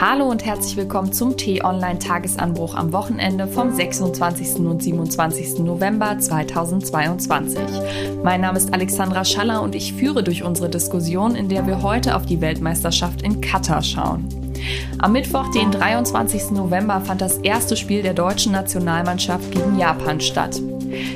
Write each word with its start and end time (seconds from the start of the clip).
Hallo 0.00 0.28
und 0.28 0.44
herzlich 0.44 0.76
willkommen 0.76 1.12
zum 1.12 1.36
T-Online-Tagesanbruch 1.36 2.74
am 2.74 2.92
Wochenende 2.92 3.46
vom 3.46 3.72
26. 3.72 4.56
und 4.56 4.82
27. 4.82 5.60
November 5.60 6.18
2022. 6.18 7.60
Mein 8.24 8.40
Name 8.40 8.58
ist 8.58 8.74
Alexandra 8.74 9.24
Schaller 9.24 9.62
und 9.62 9.76
ich 9.76 9.92
führe 9.92 10.24
durch 10.24 10.42
unsere 10.42 10.68
Diskussion, 10.68 11.36
in 11.36 11.48
der 11.48 11.66
wir 11.68 11.82
heute 11.82 12.16
auf 12.16 12.26
die 12.26 12.40
Weltmeisterschaft 12.40 13.22
in 13.22 13.40
Katar 13.40 13.82
schauen. 13.82 14.28
Am 14.98 15.12
Mittwoch, 15.12 15.48
den 15.52 15.70
23. 15.70 16.50
November, 16.50 17.00
fand 17.00 17.20
das 17.20 17.38
erste 17.38 17.76
Spiel 17.76 18.02
der 18.02 18.14
deutschen 18.14 18.50
Nationalmannschaft 18.50 19.52
gegen 19.52 19.78
Japan 19.78 20.20
statt. 20.20 20.60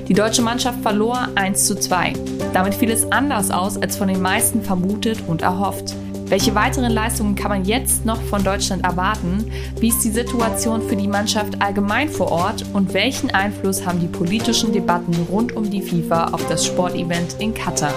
Die 0.09 0.15
deutsche 0.15 0.43
Mannschaft 0.43 0.83
verlor 0.83 1.29
1 1.35 1.65
zu 1.65 1.75
2. 1.75 2.13
Damit 2.53 2.75
fiel 2.75 2.91
es 2.91 3.11
anders 3.11 3.51
aus 3.51 3.77
als 3.77 3.97
von 3.97 4.09
den 4.09 4.23
meisten 4.23 4.63
vermutet 4.63 5.23
und 5.27 5.43
erhofft. 5.43 5.95
Welche 6.29 6.55
weiteren 6.55 6.93
Leistungen 6.93 7.35
kann 7.37 7.49
man 7.49 7.65
jetzt 7.65 8.05
noch 8.05 8.21
von 8.21 8.45
Deutschland 8.45 8.85
erwarten? 8.85 9.51
Wie 9.81 9.89
ist 9.89 10.05
die 10.05 10.11
Situation 10.11 10.87
für 10.87 10.95
die 10.95 11.09
Mannschaft 11.09 11.63
allgemein 11.63 12.11
vor 12.11 12.31
Ort? 12.31 12.67
Und 12.75 12.93
welchen 12.93 13.31
Einfluss 13.31 13.87
haben 13.87 13.99
die 13.99 14.09
politischen 14.09 14.71
Debatten 14.71 15.15
rund 15.31 15.57
um 15.57 15.71
die 15.71 15.81
FIFA 15.81 16.35
auf 16.35 16.47
das 16.47 16.67
Sportevent 16.67 17.37
in 17.39 17.55
Katar? 17.55 17.95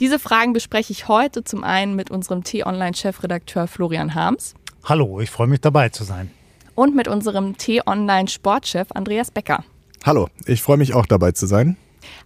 Diese 0.00 0.18
Fragen 0.18 0.54
bespreche 0.54 0.92
ich 0.92 1.08
heute 1.08 1.44
zum 1.44 1.62
einen 1.62 1.94
mit 1.94 2.10
unserem 2.10 2.42
T-Online-Chefredakteur 2.42 3.66
Florian 3.66 4.14
Harms. 4.14 4.54
Hallo, 4.84 5.20
ich 5.20 5.28
freue 5.28 5.48
mich 5.48 5.60
dabei 5.60 5.90
zu 5.90 6.04
sein. 6.04 6.30
Und 6.74 6.96
mit 6.96 7.06
unserem 7.06 7.58
T-Online-Sportchef 7.58 8.92
Andreas 8.94 9.30
Becker. 9.30 9.62
Hallo, 10.06 10.28
ich 10.46 10.62
freue 10.62 10.78
mich 10.78 10.94
auch 10.94 11.04
dabei 11.04 11.32
zu 11.32 11.44
sein. 11.44 11.76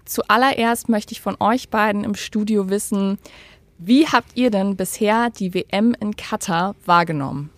Zuallererst 0.05 0.89
möchte 0.89 1.13
ich 1.13 1.21
von 1.21 1.37
euch 1.41 1.69
beiden 1.69 2.05
im 2.05 2.15
Studio 2.15 2.69
wissen, 2.69 3.19
wie 3.85 4.07
habt 4.07 4.37
ihr 4.37 4.51
denn 4.51 4.77
bisher 4.77 5.31
die 5.31 5.55
WM 5.55 5.95
in 5.99 6.17
Katar 6.17 6.75
wahrgenommen? 6.85 7.51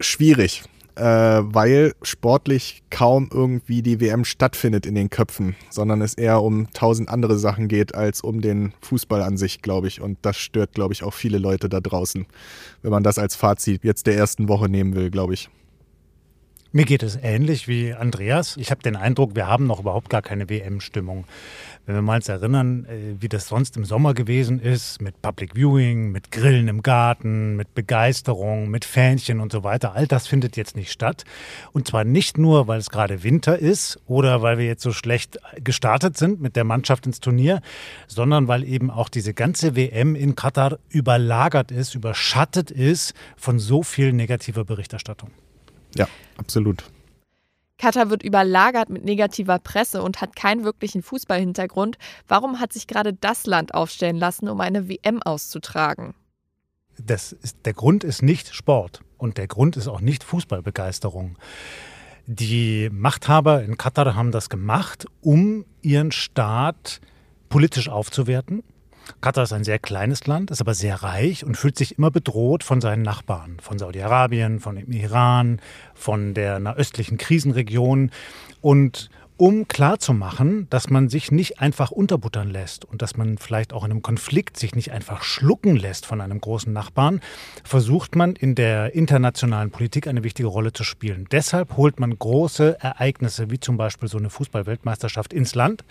Schwierig, 0.00 0.64
äh, 0.96 1.02
weil 1.02 1.94
sportlich 2.02 2.82
kaum 2.90 3.30
irgendwie 3.32 3.82
die 3.82 4.00
WM 4.00 4.24
stattfindet 4.24 4.86
in 4.86 4.94
den 4.94 5.10
Köpfen, 5.10 5.56
sondern 5.70 6.02
es 6.02 6.14
eher 6.14 6.42
um 6.42 6.68
tausend 6.72 7.08
andere 7.08 7.38
Sachen 7.38 7.68
geht 7.68 7.94
als 7.94 8.20
um 8.20 8.40
den 8.40 8.72
Fußball 8.82 9.22
an 9.22 9.36
sich, 9.36 9.62
glaube 9.62 9.88
ich. 9.88 10.00
Und 10.00 10.18
das 10.22 10.36
stört, 10.36 10.72
glaube 10.72 10.92
ich, 10.92 11.02
auch 11.02 11.14
viele 11.14 11.38
Leute 11.38 11.68
da 11.68 11.80
draußen, 11.80 12.26
wenn 12.82 12.90
man 12.90 13.02
das 13.02 13.18
als 13.18 13.36
Fazit 13.36 13.84
jetzt 13.84 14.06
der 14.06 14.16
ersten 14.16 14.48
Woche 14.48 14.68
nehmen 14.68 14.94
will, 14.94 15.10
glaube 15.10 15.34
ich. 15.34 15.48
Mir 16.76 16.84
geht 16.84 17.02
es 17.02 17.16
ähnlich 17.22 17.68
wie 17.68 17.94
Andreas. 17.94 18.58
Ich 18.58 18.70
habe 18.70 18.82
den 18.82 18.96
Eindruck, 18.96 19.34
wir 19.34 19.46
haben 19.46 19.66
noch 19.66 19.80
überhaupt 19.80 20.10
gar 20.10 20.20
keine 20.20 20.50
WM-Stimmung. 20.50 21.24
Wenn 21.86 21.94
wir 21.94 22.02
mal 22.02 22.16
uns 22.16 22.28
erinnern, 22.28 22.84
äh, 22.84 23.14
wie 23.18 23.30
das 23.30 23.48
sonst 23.48 23.78
im 23.78 23.86
Sommer 23.86 24.12
gewesen 24.12 24.60
ist, 24.60 25.00
mit 25.00 25.22
Public 25.22 25.54
Viewing, 25.54 26.12
mit 26.12 26.30
Grillen 26.30 26.68
im 26.68 26.82
Garten, 26.82 27.56
mit 27.56 27.74
Begeisterung, 27.74 28.68
mit 28.68 28.84
Fähnchen 28.84 29.40
und 29.40 29.52
so 29.52 29.64
weiter, 29.64 29.94
all 29.94 30.06
das 30.06 30.26
findet 30.26 30.58
jetzt 30.58 30.76
nicht 30.76 30.92
statt. 30.92 31.24
Und 31.72 31.88
zwar 31.88 32.04
nicht 32.04 32.36
nur, 32.36 32.68
weil 32.68 32.78
es 32.78 32.90
gerade 32.90 33.22
Winter 33.22 33.58
ist 33.58 33.98
oder 34.06 34.42
weil 34.42 34.58
wir 34.58 34.66
jetzt 34.66 34.82
so 34.82 34.92
schlecht 34.92 35.38
gestartet 35.64 36.18
sind 36.18 36.42
mit 36.42 36.56
der 36.56 36.64
Mannschaft 36.64 37.06
ins 37.06 37.20
Turnier, 37.20 37.62
sondern 38.06 38.48
weil 38.48 38.64
eben 38.64 38.90
auch 38.90 39.08
diese 39.08 39.32
ganze 39.32 39.76
WM 39.76 40.14
in 40.14 40.36
Katar 40.36 40.78
überlagert 40.90 41.70
ist, 41.70 41.94
überschattet 41.94 42.70
ist 42.70 43.14
von 43.34 43.58
so 43.58 43.82
viel 43.82 44.12
negativer 44.12 44.66
Berichterstattung. 44.66 45.30
Ja, 45.94 46.08
absolut. 46.36 46.84
Katar 47.78 48.08
wird 48.08 48.22
überlagert 48.22 48.88
mit 48.88 49.04
negativer 49.04 49.58
Presse 49.58 50.02
und 50.02 50.20
hat 50.20 50.34
keinen 50.34 50.64
wirklichen 50.64 51.02
Fußballhintergrund. 51.02 51.98
Warum 52.26 52.58
hat 52.58 52.72
sich 52.72 52.86
gerade 52.86 53.12
das 53.12 53.46
Land 53.46 53.74
aufstellen 53.74 54.16
lassen, 54.16 54.48
um 54.48 54.60
eine 54.60 54.88
WM 54.88 55.22
auszutragen? 55.22 56.14
Das 56.98 57.32
ist, 57.32 57.58
der 57.66 57.74
Grund 57.74 58.04
ist 58.04 58.22
nicht 58.22 58.54
Sport 58.54 59.02
und 59.18 59.36
der 59.36 59.46
Grund 59.46 59.76
ist 59.76 59.88
auch 59.88 60.00
nicht 60.00 60.24
Fußballbegeisterung. 60.24 61.36
Die 62.26 62.88
Machthaber 62.90 63.62
in 63.62 63.76
Katar 63.76 64.14
haben 64.14 64.32
das 64.32 64.48
gemacht, 64.48 65.06
um 65.20 65.66
ihren 65.82 66.12
Staat 66.12 67.00
politisch 67.48 67.88
aufzuwerten 67.88 68.64
Katar 69.20 69.44
ist 69.44 69.52
ein 69.52 69.64
sehr 69.64 69.78
kleines 69.78 70.26
Land, 70.26 70.50
ist 70.50 70.60
aber 70.60 70.74
sehr 70.74 71.02
reich 71.02 71.44
und 71.44 71.56
fühlt 71.56 71.78
sich 71.78 71.98
immer 71.98 72.10
bedroht 72.10 72.64
von 72.64 72.80
seinen 72.80 73.02
Nachbarn, 73.02 73.58
von 73.60 73.78
Saudi-Arabien, 73.78 74.60
von 74.60 74.76
dem 74.76 74.90
Iran, 74.92 75.60
von 75.94 76.34
der 76.34 76.58
nahöstlichen 76.58 77.18
Krisenregion. 77.18 78.10
Und 78.60 79.10
um 79.36 79.68
klarzumachen, 79.68 80.66
dass 80.70 80.88
man 80.88 81.08
sich 81.08 81.30
nicht 81.30 81.60
einfach 81.60 81.90
unterbuttern 81.90 82.48
lässt 82.48 82.84
und 82.84 83.02
dass 83.02 83.16
man 83.16 83.36
vielleicht 83.36 83.72
auch 83.72 83.84
in 83.84 83.90
einem 83.90 84.02
Konflikt 84.02 84.56
sich 84.56 84.74
nicht 84.74 84.92
einfach 84.92 85.22
schlucken 85.22 85.76
lässt 85.76 86.06
von 86.06 86.20
einem 86.20 86.40
großen 86.40 86.72
Nachbarn, 86.72 87.20
versucht 87.62 88.16
man 88.16 88.34
in 88.34 88.54
der 88.54 88.94
internationalen 88.94 89.70
Politik 89.70 90.06
eine 90.06 90.24
wichtige 90.24 90.48
Rolle 90.48 90.72
zu 90.72 90.84
spielen. 90.84 91.26
Deshalb 91.30 91.76
holt 91.76 92.00
man 92.00 92.18
große 92.18 92.78
Ereignisse 92.80 93.50
wie 93.50 93.60
zum 93.60 93.76
Beispiel 93.76 94.08
so 94.08 94.16
eine 94.16 94.30
Fußballweltmeisterschaft 94.30 95.34
ins 95.34 95.54
Land 95.54 95.84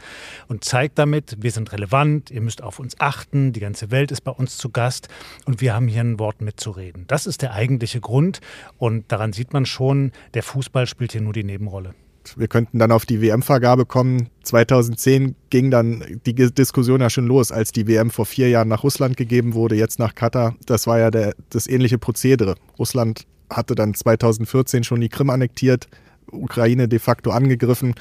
und 0.47 0.63
zeigt 0.63 0.97
damit, 0.97 1.37
wir 1.41 1.51
sind 1.51 1.71
relevant, 1.71 2.31
ihr 2.31 2.41
müsst 2.41 2.63
auf 2.63 2.79
uns 2.79 2.99
achten, 2.99 3.53
die 3.53 3.59
ganze 3.59 3.91
Welt 3.91 4.11
ist 4.11 4.21
bei 4.21 4.31
uns 4.31 4.57
zu 4.57 4.69
Gast 4.69 5.07
und 5.45 5.61
wir 5.61 5.75
haben 5.75 5.87
hier 5.87 6.01
ein 6.01 6.17
Wort 6.17 6.41
mitzureden. 6.41 7.05
Das 7.07 7.27
ist 7.27 7.43
der 7.43 7.53
eigentliche 7.53 8.01
Grund 8.01 8.41
und 8.79 9.11
daran 9.11 9.33
sieht 9.33 9.53
man 9.53 9.67
schon, 9.67 10.11
der 10.33 10.41
Fußball 10.41 10.87
spielt 10.87 11.11
hier 11.11 11.21
nur 11.21 11.33
die 11.33 11.43
Nebenrolle. 11.43 11.93
Wir 12.37 12.47
könnten 12.47 12.79
dann 12.79 12.91
auf 12.91 13.05
die 13.05 13.21
WM-Vergabe 13.21 13.85
kommen. 13.85 14.29
2010 14.43 15.35
ging 15.49 15.71
dann 15.71 16.03
die 16.25 16.33
Diskussion 16.33 17.01
ja 17.01 17.09
schon 17.09 17.27
los, 17.27 17.51
als 17.51 17.71
die 17.71 17.87
WM 17.87 18.09
vor 18.09 18.25
vier 18.25 18.49
Jahren 18.49 18.67
nach 18.67 18.83
Russland 18.83 19.17
gegeben 19.17 19.53
wurde, 19.53 19.75
jetzt 19.75 19.99
nach 19.99 20.15
Katar. 20.15 20.55
Das 20.65 20.87
war 20.87 20.99
ja 20.99 21.11
der, 21.11 21.35
das 21.49 21.67
ähnliche 21.67 21.97
Prozedere. 21.97 22.55
Russland 22.79 23.25
hatte 23.49 23.75
dann 23.75 23.93
2014 23.93 24.83
schon 24.83 25.01
die 25.01 25.09
Krim 25.09 25.29
annektiert, 25.29 25.87
Ukraine 26.31 26.87
de 26.87 26.99
facto 26.99 27.31
angegriffen 27.31 27.93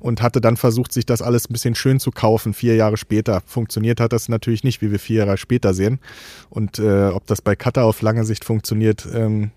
und 0.00 0.22
hatte 0.22 0.40
dann 0.40 0.56
versucht, 0.56 0.92
sich 0.92 1.06
das 1.06 1.22
alles 1.22 1.48
ein 1.48 1.52
bisschen 1.52 1.74
schön 1.74 2.00
zu 2.00 2.10
kaufen, 2.10 2.54
vier 2.54 2.74
Jahre 2.74 2.96
später. 2.96 3.42
Funktioniert 3.46 4.00
hat 4.00 4.12
das 4.12 4.28
natürlich 4.28 4.64
nicht, 4.64 4.82
wie 4.82 4.90
wir 4.90 4.98
vier 4.98 5.24
Jahre 5.24 5.38
später 5.38 5.74
sehen. 5.74 6.00
Und 6.50 6.78
äh, 6.78 7.08
ob 7.08 7.26
das 7.26 7.42
bei 7.42 7.56
Katar 7.56 7.84
auf 7.84 8.02
lange 8.02 8.24
Sicht 8.24 8.44
funktioniert, 8.44 9.06
ähm, 9.12 9.50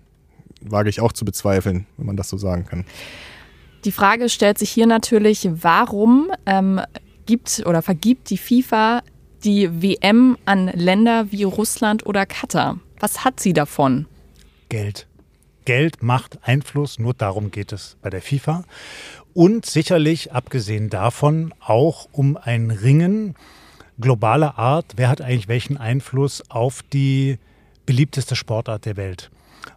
wage 0.60 0.88
ich 0.88 1.00
auch 1.00 1.12
zu 1.12 1.24
bezweifeln, 1.24 1.86
wenn 1.96 2.06
man 2.06 2.16
das 2.16 2.28
so 2.28 2.36
sagen 2.36 2.66
kann. 2.66 2.84
Die 3.84 3.92
Frage 3.92 4.28
stellt 4.28 4.58
sich 4.58 4.70
hier 4.70 4.86
natürlich, 4.86 5.48
warum 5.50 6.30
ähm, 6.46 6.80
gibt 7.26 7.64
oder 7.66 7.82
vergibt 7.82 8.30
die 8.30 8.38
FIFA 8.38 9.02
die 9.44 9.82
WM 9.82 10.38
an 10.44 10.68
Länder 10.68 11.32
wie 11.32 11.42
Russland 11.42 12.06
oder 12.06 12.26
Katar? 12.26 12.78
Was 13.00 13.24
hat 13.24 13.40
sie 13.40 13.52
davon? 13.52 14.06
Geld. 14.68 15.08
Geld 15.64 16.02
macht 16.02 16.38
Einfluss, 16.42 16.98
nur 16.98 17.14
darum 17.14 17.50
geht 17.50 17.72
es 17.72 17.96
bei 18.02 18.10
der 18.10 18.22
FIFA. 18.22 18.64
Und 19.34 19.66
sicherlich, 19.66 20.32
abgesehen 20.32 20.90
davon, 20.90 21.54
auch 21.60 22.08
um 22.12 22.36
ein 22.36 22.70
Ringen 22.70 23.34
globaler 24.00 24.58
Art, 24.58 24.92
wer 24.96 25.08
hat 25.08 25.20
eigentlich 25.20 25.48
welchen 25.48 25.76
Einfluss 25.76 26.42
auf 26.50 26.82
die 26.92 27.38
beliebteste 27.86 28.36
Sportart 28.36 28.84
der 28.84 28.96
Welt. 28.96 29.30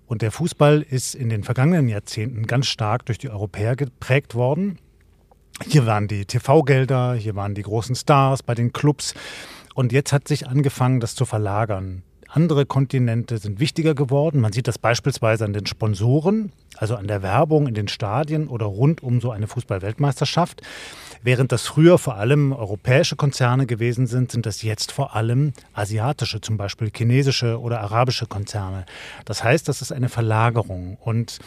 Und 0.07 0.21
der 0.21 0.31
Fußball 0.31 0.81
ist 0.81 1.15
in 1.15 1.29
den 1.29 1.43
vergangenen 1.43 1.87
Jahrzehnten 1.87 2.45
ganz 2.45 2.67
stark 2.67 3.05
durch 3.05 3.17
die 3.17 3.29
Europäer 3.29 3.75
geprägt 3.75 4.35
worden. 4.35 4.77
Hier 5.63 5.85
waren 5.85 6.07
die 6.07 6.25
TV-Gelder, 6.25 7.15
hier 7.15 7.35
waren 7.35 7.55
die 7.55 7.61
großen 7.61 7.95
Stars 7.95 8.43
bei 8.43 8.55
den 8.55 8.73
Clubs. 8.73 9.13
Und 9.73 9.91
jetzt 9.91 10.13
hat 10.13 10.27
sich 10.27 10.47
angefangen, 10.47 10.99
das 10.99 11.15
zu 11.15 11.25
verlagern. 11.25 12.03
Andere 12.29 12.65
Kontinente 12.65 13.37
sind 13.37 13.59
wichtiger 13.61 13.95
geworden. 13.95 14.41
Man 14.41 14.51
sieht 14.51 14.67
das 14.67 14.77
beispielsweise 14.77 15.45
an 15.45 15.53
den 15.53 15.65
Sponsoren, 15.65 16.51
also 16.75 16.95
an 16.95 17.07
der 17.07 17.21
Werbung 17.21 17.65
in 17.65 17.73
den 17.73 17.87
Stadien 17.87 18.47
oder 18.49 18.65
rund 18.65 19.01
um 19.01 19.21
so 19.21 19.31
eine 19.31 19.47
Fußball-Weltmeisterschaft. 19.47 20.61
Während 21.25 21.51
das 21.51 21.65
früher 21.65 21.97
vor 21.97 22.17
allem 22.17 22.53
europäische 22.53 23.15
Konzerne 23.15 23.65
gewesen 23.65 24.05
sind, 24.05 24.31
sind 24.31 24.45
das 24.45 24.61
jetzt 24.61 24.91
vor 24.91 25.15
allem 25.15 25.53
asiatische, 25.73 26.39
zum 26.39 26.55
Beispiel 26.55 26.91
chinesische 26.95 27.59
oder 27.59 27.81
arabische 27.81 28.27
Konzerne. 28.27 28.85
Das 29.25 29.43
heißt, 29.43 29.67
das 29.67 29.81
ist 29.81 29.91
eine 29.91 30.07
Verlagerung. 30.07 30.99
Und 31.01 31.39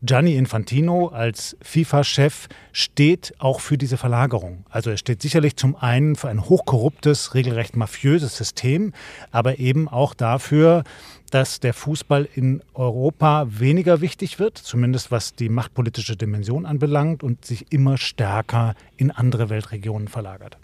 Gianni 0.00 0.36
Infantino 0.36 1.08
als 1.08 1.54
FIFA-Chef 1.60 2.48
steht 2.72 3.34
auch 3.36 3.60
für 3.60 3.76
diese 3.76 3.98
Verlagerung. 3.98 4.64
Also 4.70 4.88
er 4.88 4.96
steht 4.96 5.20
sicherlich 5.20 5.56
zum 5.56 5.76
einen 5.76 6.16
für 6.16 6.30
ein 6.30 6.48
hochkorruptes, 6.48 7.34
regelrecht 7.34 7.76
mafiöses 7.76 8.38
System, 8.38 8.94
aber 9.32 9.58
eben 9.58 9.86
auch 9.86 10.14
dafür, 10.14 10.82
dass 11.30 11.60
der 11.60 11.74
Fußball 11.74 12.28
in 12.34 12.62
Europa 12.74 13.46
weniger 13.48 14.00
wichtig 14.00 14.38
wird, 14.38 14.58
zumindest 14.58 15.10
was 15.10 15.34
die 15.34 15.48
machtpolitische 15.48 16.16
Dimension 16.16 16.66
anbelangt, 16.66 17.22
und 17.22 17.44
sich 17.44 17.66
immer 17.70 17.98
stärker 17.98 18.74
in 18.96 19.10
andere 19.10 19.50
Weltregionen 19.50 20.08
verlagert. 20.08 20.58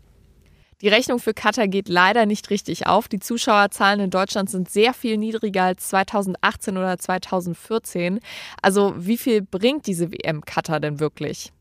Die 0.82 0.88
Rechnung 0.88 1.20
für 1.20 1.32
Katar 1.32 1.68
geht 1.68 1.88
leider 1.88 2.26
nicht 2.26 2.50
richtig 2.50 2.88
auf. 2.88 3.06
Die 3.06 3.20
Zuschauerzahlen 3.20 4.00
in 4.00 4.10
Deutschland 4.10 4.50
sind 4.50 4.68
sehr 4.68 4.94
viel 4.94 5.16
niedriger 5.16 5.62
als 5.62 5.88
2018 5.88 6.76
oder 6.76 6.98
2014. 6.98 8.18
Also 8.60 8.92
wie 8.98 9.16
viel 9.16 9.42
bringt 9.42 9.86
diese 9.86 10.10
WM 10.10 10.44
Katar 10.44 10.80
denn 10.80 10.98
wirklich? 10.98 11.52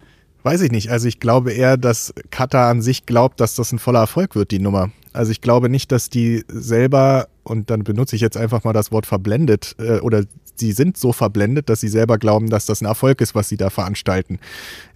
Weiß 0.42 0.62
ich 0.62 0.72
nicht. 0.72 0.90
Also 0.90 1.08
ich 1.08 1.20
glaube 1.20 1.54
eher, 1.54 1.78
dass 1.78 2.16
Katar 2.32 2.72
an 2.72 2.82
sich 2.82 3.06
glaubt, 3.06 3.40
dass 3.40 3.54
das 3.54 3.72
ein 3.72 3.78
voller 3.78 4.00
Erfolg 4.00 4.36
wird, 4.36 4.50
die 4.50 4.58
Nummer. 4.58 4.90
Also 5.14 5.32
ich 5.32 5.42
glaube 5.42 5.70
nicht, 5.70 5.92
dass 5.92 6.10
die 6.10 6.44
selber, 6.48 7.28
und 7.44 7.70
dann 7.70 7.84
benutze 7.84 8.16
ich 8.16 8.22
jetzt 8.22 8.38
einfach 8.38 8.64
mal 8.64 8.74
das 8.74 8.92
Wort 8.92 9.06
verblendet, 9.06 9.76
äh, 9.80 10.00
oder 10.00 10.24
sie 10.56 10.72
sind 10.72 10.96
so 10.96 11.12
verblendet, 11.12 11.70
dass 11.70 11.82
sie 11.82 11.88
selber 11.88 12.18
glauben, 12.18 12.50
dass 12.50 12.66
das 12.66 12.82
ein 12.82 12.86
Erfolg 12.86 13.20
ist, 13.22 13.36
was 13.36 13.50
sie 13.50 13.58
da 13.58 13.70
veranstalten. 13.70 14.40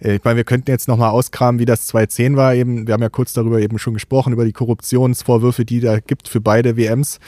Äh, 0.00 0.16
ich 0.16 0.24
meine, 0.24 0.36
wir 0.36 0.44
könnten 0.44 0.70
jetzt 0.70 0.88
nochmal 0.88 1.10
auskramen, 1.10 1.58
wie 1.58 1.64
das 1.64 1.86
2010 1.86 2.36
war. 2.36 2.54
Eben, 2.54 2.86
wir 2.86 2.94
haben 2.94 3.02
ja 3.02 3.08
kurz 3.08 3.32
darüber 3.32 3.60
eben 3.60 3.78
schon 3.78 3.94
gesprochen, 3.94 4.32
über 4.32 4.44
die 4.44 4.52
Korruptionsvorwürfe, 4.52 5.64
die 5.64 5.80
da 5.80 5.98
gibt 5.98 6.28
für 6.28 6.40
beide 6.40 6.76
WMs, 6.76 7.18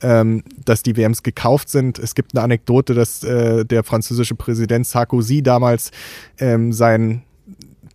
ähm, 0.00 0.42
dass 0.64 0.82
die 0.82 0.96
WMs 0.96 1.22
gekauft 1.22 1.68
sind. 1.68 1.98
Es 1.98 2.14
gibt 2.14 2.34
eine 2.34 2.42
Anekdote, 2.44 2.94
dass 2.94 3.22
äh, 3.24 3.64
der 3.64 3.84
französische 3.84 4.34
Präsident 4.34 4.86
Sarkozy 4.86 5.42
damals 5.42 5.90
ähm, 6.38 6.72
sein 6.72 7.22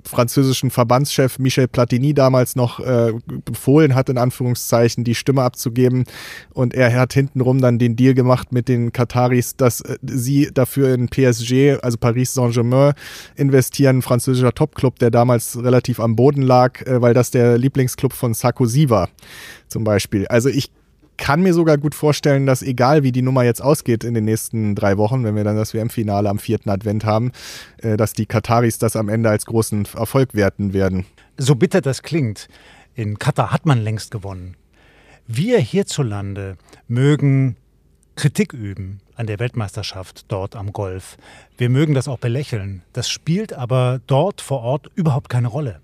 französischen 0.04 0.72
Verbandschef 0.72 1.40
Michel 1.40 1.68
Platini 1.68 2.14
damals 2.14 2.56
noch 2.56 2.80
äh, 2.80 3.14
befohlen 3.46 3.96
hat, 3.96 4.10
in 4.10 4.18
Anführungszeichen, 4.18 5.04
die 5.04 5.16
Stimme 5.16 5.44
abzugeben. 5.44 6.06
Und 6.54 6.74
er 6.74 6.94
hat 6.94 7.14
hintenrum 7.14 7.62
dann 7.62 7.80
den 7.80 7.96
Deal 7.96 8.14
gemacht 8.14 8.52
mit 8.52 8.68
den 8.68 8.92
Kataris, 8.92 9.56
dass 9.56 9.82
äh, 9.82 9.98
sie 10.04 10.50
dafür 10.54 10.94
in 10.94 11.08
PSG, 11.08 11.78
also 11.82 11.98
Paris 11.98 12.34
Saint-Germain, 12.34 12.94
investieren, 13.36 13.98
ein 13.98 14.02
französischer 14.02 14.54
Topclub, 14.54 15.00
der 15.00 15.12
damals 15.12 15.62
relativ 15.62 16.00
am 16.00 16.16
Boden 16.16 16.42
lag, 16.42 16.82
äh, 16.82 17.02
weil 17.02 17.14
das 17.14 17.32
der 17.32 17.58
Lieblingsclub 17.58 18.14
von 18.14 18.34
Sarkozy 18.34 18.90
war, 18.90 19.10
zum 19.68 19.84
Beispiel. 19.84 20.28
Also 20.28 20.50
ich 20.50 20.72
kann 21.18 21.42
mir 21.42 21.54
sogar 21.54 21.78
gut 21.78 21.96
vorstellen, 21.96 22.46
dass 22.46 22.62
egal 22.62 23.04
wie 23.04 23.12
die 23.12 23.22
Nummer 23.22 23.44
jetzt 23.44 23.62
ausgeht 23.62 24.04
in 24.04 24.14
den 24.14 24.26
nächsten 24.26 24.76
drei 24.76 24.98
Wochen, 24.98 25.24
wenn 25.24 25.36
wir 25.36 25.44
dann 25.44 25.56
das 25.56 25.74
WM-Finale 25.74 26.30
am 26.30 26.40
vierten 26.40 26.70
Advent 26.70 27.06
haben, 27.06 27.32
äh, 27.78 27.98
dass 27.98 28.14
die 28.14 28.26
Kataris 28.26 28.78
das 28.78 28.96
am 28.96 29.10
Ende 29.10 29.30
als 29.30 29.46
großen 29.46 29.88
Erfolg 29.96 30.34
werten 30.34 30.74
werden. 30.74 31.06
So 31.38 31.56
bitter 31.56 31.82
das 31.82 32.04
klingt, 32.04 32.48
in 32.96 33.20
Katar 33.20 33.52
hat 33.52 33.66
man 33.66 33.82
längst 33.82 34.12
gewonnen. 34.12 34.56
Wir 35.28 35.60
hierzulande 35.60 36.58
mögen 36.88 37.56
Kritik 38.16 38.54
üben 38.54 39.00
an 39.16 39.28
der 39.28 39.40
Weltmeisterschaft 39.40 40.26
dort 40.28 40.56
am 40.56 40.74
Golf. 40.74 41.18
Wir 41.58 41.70
mögen 41.70 41.94
das 41.94 42.08
auch 42.08 42.20
belächeln. 42.20 42.84
Das 42.94 43.10
spielt 43.10 43.54
aber 43.54 44.02
dort 44.06 44.42
vor 44.42 44.62
Ort 44.62 44.92
überhaupt 44.96 45.30
keine 45.30 45.48
Rolle. 45.48 45.80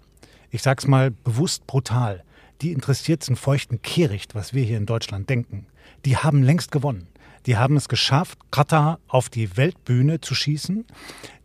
Ich 0.51 0.61
sag's 0.61 0.87
mal 0.87 1.11
bewusst 1.11 1.65
brutal 1.67 2.23
die 2.61 2.71
interessiert 2.71 3.27
einen 3.27 3.35
feuchten 3.35 3.81
Kehricht, 3.81 4.35
was 4.35 4.53
wir 4.53 4.63
hier 4.63 4.77
in 4.77 4.85
Deutschland 4.85 5.29
denken. 5.29 5.65
Die 6.05 6.17
haben 6.17 6.43
längst 6.43 6.71
gewonnen. 6.71 7.07
Die 7.45 7.57
haben 7.57 7.77
es 7.77 7.87
geschafft, 7.87 8.37
Katar 8.51 8.99
auf 9.07 9.29
die 9.29 9.55
Weltbühne 9.55 10.19
zu 10.19 10.35
schießen. 10.35 10.85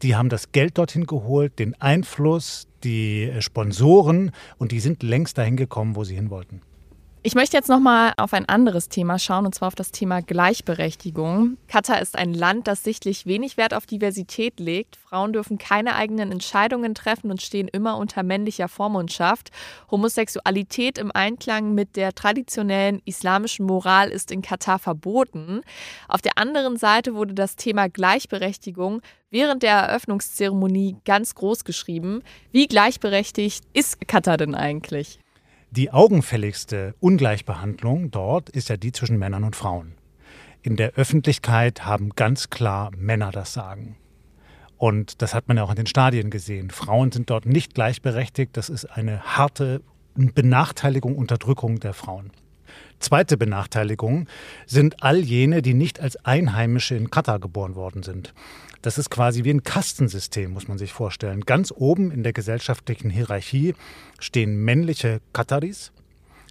Die 0.02 0.16
haben 0.16 0.28
das 0.28 0.50
Geld 0.50 0.76
dorthin 0.76 1.06
geholt, 1.06 1.58
den 1.58 1.80
Einfluss, 1.80 2.66
die 2.82 3.32
Sponsoren 3.38 4.32
und 4.58 4.72
die 4.72 4.80
sind 4.80 5.02
längst 5.02 5.38
dahin 5.38 5.56
gekommen, 5.56 5.94
wo 5.94 6.04
sie 6.04 6.16
hin 6.16 6.30
wollten. 6.30 6.62
Ich 7.26 7.34
möchte 7.34 7.56
jetzt 7.56 7.70
nochmal 7.70 8.12
auf 8.18 8.34
ein 8.34 8.46
anderes 8.50 8.90
Thema 8.90 9.18
schauen, 9.18 9.46
und 9.46 9.54
zwar 9.54 9.68
auf 9.68 9.74
das 9.74 9.92
Thema 9.92 10.20
Gleichberechtigung. 10.20 11.56
Katar 11.68 12.02
ist 12.02 12.18
ein 12.18 12.34
Land, 12.34 12.68
das 12.68 12.84
sichtlich 12.84 13.24
wenig 13.24 13.56
Wert 13.56 13.72
auf 13.72 13.86
Diversität 13.86 14.60
legt. 14.60 14.96
Frauen 14.96 15.32
dürfen 15.32 15.56
keine 15.56 15.96
eigenen 15.96 16.30
Entscheidungen 16.30 16.94
treffen 16.94 17.30
und 17.30 17.40
stehen 17.40 17.66
immer 17.68 17.96
unter 17.96 18.22
männlicher 18.22 18.68
Vormundschaft. 18.68 19.52
Homosexualität 19.90 20.98
im 20.98 21.10
Einklang 21.12 21.72
mit 21.72 21.96
der 21.96 22.14
traditionellen 22.14 23.00
islamischen 23.06 23.64
Moral 23.64 24.10
ist 24.10 24.30
in 24.30 24.42
Katar 24.42 24.78
verboten. 24.78 25.62
Auf 26.08 26.20
der 26.20 26.36
anderen 26.36 26.76
Seite 26.76 27.14
wurde 27.14 27.32
das 27.32 27.56
Thema 27.56 27.88
Gleichberechtigung 27.88 29.00
während 29.30 29.62
der 29.62 29.72
Eröffnungszeremonie 29.72 30.98
ganz 31.06 31.34
groß 31.34 31.64
geschrieben. 31.64 32.20
Wie 32.52 32.66
gleichberechtigt 32.66 33.64
ist 33.72 34.06
Katar 34.06 34.36
denn 34.36 34.54
eigentlich? 34.54 35.23
Die 35.76 35.90
augenfälligste 35.90 36.94
Ungleichbehandlung 37.00 38.12
dort 38.12 38.48
ist 38.48 38.68
ja 38.68 38.76
die 38.76 38.92
zwischen 38.92 39.18
Männern 39.18 39.42
und 39.42 39.56
Frauen. 39.56 39.94
In 40.62 40.76
der 40.76 40.92
Öffentlichkeit 40.92 41.84
haben 41.84 42.10
ganz 42.10 42.48
klar 42.48 42.92
Männer 42.96 43.32
das 43.32 43.54
Sagen. 43.54 43.96
Und 44.76 45.20
das 45.20 45.34
hat 45.34 45.48
man 45.48 45.56
ja 45.56 45.64
auch 45.64 45.70
in 45.70 45.76
den 45.76 45.88
Stadien 45.88 46.30
gesehen. 46.30 46.70
Frauen 46.70 47.10
sind 47.10 47.28
dort 47.28 47.44
nicht 47.44 47.74
gleichberechtigt. 47.74 48.56
Das 48.56 48.68
ist 48.68 48.84
eine 48.84 49.36
harte 49.36 49.82
Benachteiligung, 50.14 51.16
Unterdrückung 51.16 51.80
der 51.80 51.92
Frauen. 51.92 52.30
Zweite 53.00 53.36
Benachteiligung 53.36 54.28
sind 54.66 55.02
all 55.02 55.18
jene, 55.18 55.60
die 55.60 55.74
nicht 55.74 55.98
als 55.98 56.24
Einheimische 56.24 56.94
in 56.94 57.10
Katar 57.10 57.40
geboren 57.40 57.74
worden 57.74 58.04
sind. 58.04 58.32
Das 58.84 58.98
ist 58.98 59.08
quasi 59.08 59.44
wie 59.44 59.50
ein 59.50 59.62
Kastensystem, 59.62 60.52
muss 60.52 60.68
man 60.68 60.76
sich 60.76 60.92
vorstellen. 60.92 61.40
Ganz 61.40 61.72
oben 61.74 62.10
in 62.10 62.22
der 62.22 62.34
gesellschaftlichen 62.34 63.08
Hierarchie 63.08 63.74
stehen 64.18 64.62
männliche 64.62 65.22
Kataris. 65.32 65.90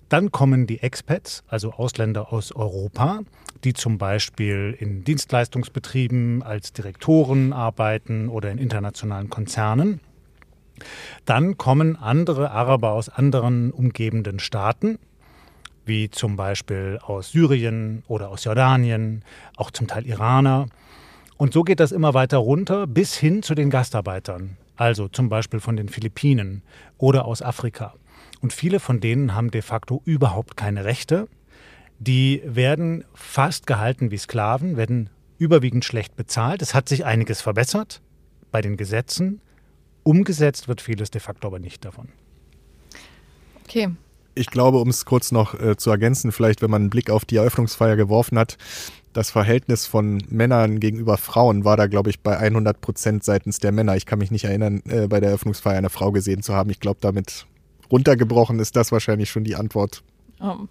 Dann 0.10 0.32
kommen 0.32 0.66
die 0.66 0.80
Expats, 0.82 1.44
also 1.48 1.74
Ausländer 1.74 2.34
aus 2.34 2.52
Europa, 2.52 3.20
die 3.64 3.74
zum 3.74 4.00
Beispiel 4.00 4.76
in 4.80 5.04
Dienstleistungsbetrieben 5.04 6.42
als 6.42 6.74
Direktoren 6.74 7.54
arbeiten 7.54 8.30
oder 8.30 8.50
in 8.50 8.58
internationalen 8.58 9.30
Konzernen. 9.30 10.00
Dann 11.26 11.56
kommen 11.58 11.96
andere 11.96 12.50
Araber 12.50 12.94
aus 12.94 13.10
anderen 13.10 13.70
umgebenden 13.70 14.40
Staaten, 14.40 14.98
wie 15.86 16.10
zum 16.10 16.36
Beispiel 16.36 16.98
aus 17.00 17.30
Syrien 17.30 18.02
oder 18.08 18.30
aus 18.30 18.44
Jordanien, 18.46 19.24
auch 19.56 19.70
zum 19.70 19.86
Teil 19.86 20.08
Iraner. 20.08 20.66
Und 21.38 21.54
so 21.54 21.64
geht 21.64 21.80
das 21.80 21.92
immer 21.92 22.14
weiter 22.14 22.38
runter 22.38 22.88
bis 22.88 23.16
hin 23.16 23.44
zu 23.44 23.56
den 23.56 23.70
Gastarbeitern, 23.70 24.58
also 24.76 25.08
zum 25.08 25.30
Beispiel 25.30 25.60
von 25.60 25.76
den 25.76 25.90
Philippinen 25.90 26.64
oder 26.98 27.26
aus 27.26 27.42
Afrika. 27.42 27.96
Und 28.42 28.54
viele 28.54 28.80
von 28.80 29.00
denen 29.00 29.36
haben 29.36 29.52
de 29.52 29.62
facto 29.62 30.02
überhaupt 30.06 30.58
keine 30.58 30.86
Rechte. 30.86 31.28
Die 32.00 32.42
werden 32.46 33.06
fast 33.14 33.68
gehalten 33.68 34.12
wie 34.12 34.18
Sklaven, 34.18 34.78
werden 34.78 35.10
überwiegend 35.38 35.86
schlecht 35.86 36.16
bezahlt. 36.16 36.62
Es 36.62 36.74
hat 36.74 36.90
sich 36.90 37.06
einiges 37.06 37.42
verbessert 37.42 38.02
bei 38.52 38.62
den 38.62 38.78
Gesetzen. 38.78 39.42
Umgesetzt 40.04 40.68
wird 40.68 40.82
vieles 40.82 41.12
de 41.12 41.22
facto 41.22 41.48
aber 41.48 41.60
nicht 41.60 41.86
davon. 41.86 42.10
Okay. 43.64 43.90
Ich 44.36 44.48
glaube, 44.48 44.80
um 44.80 44.90
es 44.90 45.06
kurz 45.06 45.32
noch 45.32 45.60
äh, 45.60 45.78
zu 45.78 45.92
ergänzen, 45.92 46.32
vielleicht 46.32 46.62
wenn 46.62 46.72
man 46.72 46.84
einen 46.84 46.90
Blick 46.90 47.10
auf 47.10 47.24
die 47.24 47.38
Eröffnungsfeier 47.38 47.96
geworfen 47.96 48.38
hat, 48.38 48.58
das 49.14 49.30
Verhältnis 49.30 49.86
von 49.86 50.22
Männern 50.30 50.80
gegenüber 50.80 51.18
Frauen 51.18 51.66
war 51.66 51.78
da, 51.78 51.88
glaube 51.88 52.10
ich, 52.10 52.20
bei 52.22 52.38
100 52.38 52.82
Prozent 52.82 53.24
seitens 53.24 53.60
der 53.60 53.72
Männer. 53.72 53.96
Ich 53.96 54.06
kann 54.06 54.20
mich 54.20 54.32
nicht 54.32 54.46
erinnern, 54.46 54.82
äh, 54.88 55.08
bei 55.08 55.20
der 55.20 55.30
Eröffnungsfeier 55.30 55.78
eine 55.78 55.90
Frau 55.90 56.12
gesehen 56.12 56.44
zu 56.44 56.54
haben. 56.54 56.70
Ich 56.70 56.80
glaube, 56.80 56.98
damit 57.02 57.46
runtergebrochen 57.92 58.60
ist 58.60 58.76
das 58.76 58.92
wahrscheinlich 58.92 59.30
schon 59.30 59.44
die 59.44 59.56
Antwort. 59.56 60.04
Oh. 60.40 60.68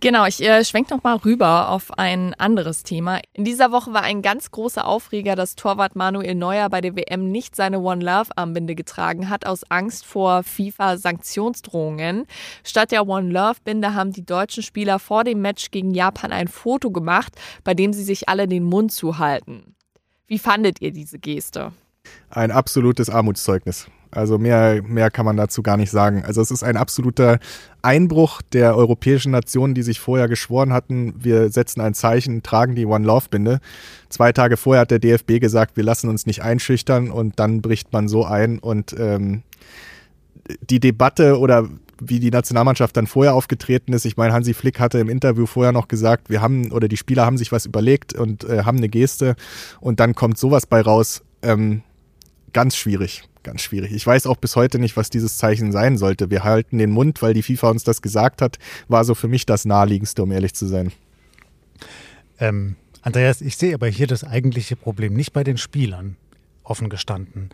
Genau, 0.00 0.26
ich 0.26 0.40
äh, 0.42 0.64
schwenke 0.64 0.94
noch 0.94 1.02
mal 1.02 1.16
rüber 1.16 1.68
auf 1.68 1.96
ein 1.98 2.34
anderes 2.34 2.82
Thema. 2.82 3.20
In 3.32 3.44
dieser 3.44 3.72
Woche 3.72 3.92
war 3.92 4.02
ein 4.02 4.22
ganz 4.22 4.50
großer 4.50 4.86
Aufreger, 4.86 5.36
dass 5.36 5.54
Torwart 5.54 5.96
Manuel 5.96 6.34
Neuer 6.34 6.68
bei 6.70 6.80
der 6.80 6.96
WM 6.96 7.30
nicht 7.30 7.54
seine 7.54 7.80
One 7.80 8.04
Love 8.04 8.30
Armbinde 8.36 8.74
getragen 8.74 9.28
hat, 9.28 9.46
aus 9.46 9.64
Angst 9.70 10.06
vor 10.06 10.42
FIFA-Sanktionsdrohungen. 10.44 12.26
Statt 12.64 12.90
der 12.90 13.06
One 13.06 13.30
Love 13.30 13.58
Binde 13.64 13.94
haben 13.94 14.12
die 14.12 14.24
deutschen 14.24 14.62
Spieler 14.62 14.98
vor 14.98 15.24
dem 15.24 15.40
Match 15.40 15.70
gegen 15.70 15.92
Japan 15.92 16.32
ein 16.32 16.48
Foto 16.48 16.90
gemacht, 16.90 17.34
bei 17.64 17.74
dem 17.74 17.92
sie 17.92 18.04
sich 18.04 18.28
alle 18.28 18.48
den 18.48 18.64
Mund 18.64 18.92
zuhalten. 18.92 19.74
Wie 20.26 20.38
fandet 20.38 20.80
ihr 20.80 20.92
diese 20.92 21.18
Geste? 21.18 21.72
Ein 22.30 22.50
absolutes 22.50 23.10
Armutszeugnis. 23.10 23.88
Also 24.14 24.36
mehr, 24.36 24.82
mehr 24.82 25.10
kann 25.10 25.24
man 25.24 25.38
dazu 25.38 25.62
gar 25.62 25.78
nicht 25.78 25.90
sagen. 25.90 26.22
Also 26.24 26.42
es 26.42 26.50
ist 26.50 26.62
ein 26.62 26.76
absoluter 26.76 27.38
Einbruch 27.80 28.42
der 28.42 28.76
europäischen 28.76 29.32
Nationen, 29.32 29.74
die 29.74 29.82
sich 29.82 30.00
vorher 30.00 30.28
geschworen 30.28 30.74
hatten, 30.74 31.14
wir 31.16 31.50
setzen 31.50 31.80
ein 31.80 31.94
Zeichen, 31.94 32.42
tragen 32.42 32.74
die 32.74 32.84
One 32.84 33.06
Love 33.06 33.28
Binde. 33.30 33.60
Zwei 34.10 34.32
Tage 34.32 34.58
vorher 34.58 34.82
hat 34.82 34.90
der 34.90 34.98
DFB 34.98 35.40
gesagt, 35.40 35.78
wir 35.78 35.84
lassen 35.84 36.10
uns 36.10 36.26
nicht 36.26 36.42
einschüchtern 36.42 37.10
und 37.10 37.40
dann 37.40 37.62
bricht 37.62 37.94
man 37.94 38.06
so 38.06 38.26
ein 38.26 38.58
und 38.58 38.94
ähm, 38.98 39.44
die 40.60 40.78
Debatte 40.78 41.38
oder 41.38 41.68
wie 41.98 42.20
die 42.20 42.30
Nationalmannschaft 42.30 42.94
dann 42.96 43.06
vorher 43.06 43.32
aufgetreten 43.32 43.94
ist. 43.94 44.04
Ich 44.04 44.18
meine, 44.18 44.34
Hansi 44.34 44.52
Flick 44.52 44.78
hatte 44.78 44.98
im 44.98 45.08
Interview 45.08 45.46
vorher 45.46 45.72
noch 45.72 45.88
gesagt, 45.88 46.28
wir 46.28 46.42
haben 46.42 46.70
oder 46.70 46.86
die 46.86 46.98
Spieler 46.98 47.24
haben 47.24 47.38
sich 47.38 47.50
was 47.50 47.64
überlegt 47.64 48.12
und 48.12 48.44
äh, 48.44 48.64
haben 48.64 48.76
eine 48.76 48.90
Geste 48.90 49.36
und 49.80 50.00
dann 50.00 50.14
kommt 50.14 50.36
sowas 50.36 50.66
bei 50.66 50.82
raus. 50.82 51.22
Ähm, 51.40 51.82
ganz 52.52 52.76
schwierig 52.76 53.24
ganz 53.42 53.62
schwierig. 53.62 53.92
Ich 53.92 54.06
weiß 54.06 54.26
auch 54.26 54.36
bis 54.36 54.56
heute 54.56 54.78
nicht, 54.78 54.96
was 54.96 55.10
dieses 55.10 55.36
Zeichen 55.36 55.72
sein 55.72 55.96
sollte. 55.96 56.30
Wir 56.30 56.44
halten 56.44 56.78
den 56.78 56.90
Mund, 56.90 57.22
weil 57.22 57.34
die 57.34 57.42
FIFA 57.42 57.70
uns 57.70 57.84
das 57.84 58.02
gesagt 58.02 58.42
hat, 58.42 58.58
war 58.88 59.04
so 59.04 59.14
für 59.14 59.28
mich 59.28 59.46
das 59.46 59.64
naheliegendste, 59.64 60.22
um 60.22 60.32
ehrlich 60.32 60.54
zu 60.54 60.66
sein. 60.66 60.92
Ähm, 62.38 62.76
Andreas, 63.02 63.40
ich 63.40 63.56
sehe 63.56 63.74
aber 63.74 63.88
hier 63.88 64.06
das 64.06 64.24
eigentliche 64.24 64.76
Problem 64.76 65.14
nicht 65.14 65.32
bei 65.32 65.44
den 65.44 65.58
Spielern, 65.58 66.16
offen 66.62 66.88
gestanden. 66.88 67.50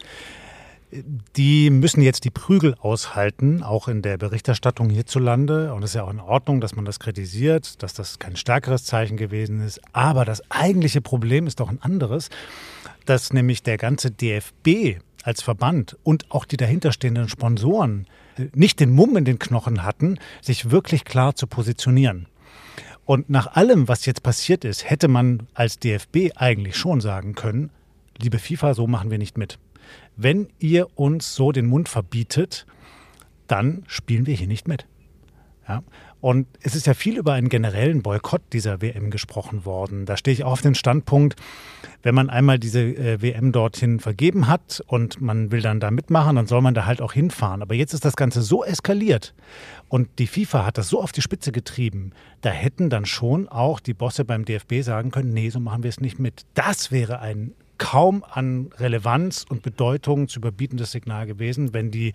Die 1.36 1.68
müssen 1.68 2.00
jetzt 2.00 2.24
die 2.24 2.30
Prügel 2.30 2.74
aushalten, 2.80 3.62
auch 3.62 3.88
in 3.88 4.00
der 4.00 4.16
Berichterstattung 4.16 4.88
hierzulande. 4.88 5.74
Und 5.74 5.82
es 5.82 5.90
ist 5.90 5.94
ja 5.94 6.04
auch 6.04 6.10
in 6.10 6.20
Ordnung, 6.20 6.62
dass 6.62 6.76
man 6.76 6.86
das 6.86 6.98
kritisiert, 6.98 7.82
dass 7.82 7.92
das 7.92 8.18
kein 8.18 8.36
stärkeres 8.36 8.84
Zeichen 8.84 9.18
gewesen 9.18 9.60
ist. 9.60 9.80
Aber 9.92 10.24
das 10.24 10.50
eigentliche 10.50 11.02
Problem 11.02 11.46
ist 11.46 11.60
doch 11.60 11.68
ein 11.68 11.82
anderes, 11.82 12.30
dass 13.04 13.32
nämlich 13.32 13.62
der 13.62 13.76
ganze 13.76 14.10
DFB 14.10 15.00
als 15.22 15.42
Verband 15.42 15.96
und 16.02 16.30
auch 16.30 16.44
die 16.44 16.56
dahinterstehenden 16.56 17.28
Sponsoren 17.28 18.06
nicht 18.54 18.80
den 18.80 18.90
Mumm 18.90 19.16
in 19.16 19.24
den 19.24 19.38
Knochen 19.38 19.82
hatten, 19.82 20.18
sich 20.40 20.70
wirklich 20.70 21.04
klar 21.04 21.34
zu 21.34 21.46
positionieren. 21.46 22.26
Und 23.04 23.30
nach 23.30 23.54
allem, 23.56 23.88
was 23.88 24.06
jetzt 24.06 24.22
passiert 24.22 24.64
ist, 24.64 24.88
hätte 24.88 25.08
man 25.08 25.48
als 25.54 25.78
DFB 25.78 26.36
eigentlich 26.36 26.76
schon 26.76 27.00
sagen 27.00 27.34
können, 27.34 27.70
liebe 28.20 28.38
FIFA, 28.38 28.74
so 28.74 28.86
machen 28.86 29.10
wir 29.10 29.18
nicht 29.18 29.38
mit. 29.38 29.58
Wenn 30.16 30.48
ihr 30.58 30.88
uns 30.98 31.34
so 31.34 31.52
den 31.52 31.66
Mund 31.66 31.88
verbietet, 31.88 32.66
dann 33.46 33.84
spielen 33.86 34.26
wir 34.26 34.34
hier 34.34 34.46
nicht 34.46 34.68
mit. 34.68 34.86
Ja? 35.66 35.82
Und 36.20 36.48
es 36.62 36.74
ist 36.74 36.86
ja 36.86 36.94
viel 36.94 37.16
über 37.16 37.34
einen 37.34 37.48
generellen 37.48 38.02
Boykott 38.02 38.42
dieser 38.52 38.82
WM 38.82 39.10
gesprochen 39.10 39.64
worden. 39.64 40.04
Da 40.04 40.16
stehe 40.16 40.32
ich 40.32 40.42
auch 40.42 40.52
auf 40.52 40.62
den 40.62 40.74
Standpunkt, 40.74 41.36
wenn 42.02 42.14
man 42.14 42.28
einmal 42.28 42.58
diese 42.58 42.80
äh, 42.80 43.22
WM 43.22 43.52
dorthin 43.52 44.00
vergeben 44.00 44.48
hat 44.48 44.82
und 44.86 45.20
man 45.20 45.52
will 45.52 45.60
dann 45.60 45.78
da 45.78 45.90
mitmachen, 45.90 46.36
dann 46.36 46.46
soll 46.46 46.60
man 46.60 46.74
da 46.74 46.86
halt 46.86 47.00
auch 47.00 47.12
hinfahren. 47.12 47.62
Aber 47.62 47.74
jetzt 47.74 47.94
ist 47.94 48.04
das 48.04 48.16
Ganze 48.16 48.42
so 48.42 48.64
eskaliert 48.64 49.34
und 49.88 50.08
die 50.18 50.26
FIFA 50.26 50.66
hat 50.66 50.78
das 50.78 50.88
so 50.88 51.00
auf 51.00 51.12
die 51.12 51.22
Spitze 51.22 51.52
getrieben, 51.52 52.12
da 52.40 52.50
hätten 52.50 52.90
dann 52.90 53.06
schon 53.06 53.48
auch 53.48 53.78
die 53.78 53.94
Bosse 53.94 54.24
beim 54.24 54.44
DFB 54.44 54.82
sagen 54.82 55.10
können, 55.10 55.32
nee, 55.32 55.50
so 55.50 55.60
machen 55.60 55.82
wir 55.82 55.90
es 55.90 56.00
nicht 56.00 56.18
mit. 56.18 56.46
Das 56.54 56.90
wäre 56.90 57.20
ein 57.20 57.54
kaum 57.78 58.24
an 58.28 58.70
Relevanz 58.76 59.46
und 59.48 59.62
Bedeutung 59.62 60.28
zu 60.28 60.40
überbietendes 60.40 60.90
Signal 60.90 61.26
gewesen, 61.26 61.72
wenn 61.72 61.90
die 61.90 62.12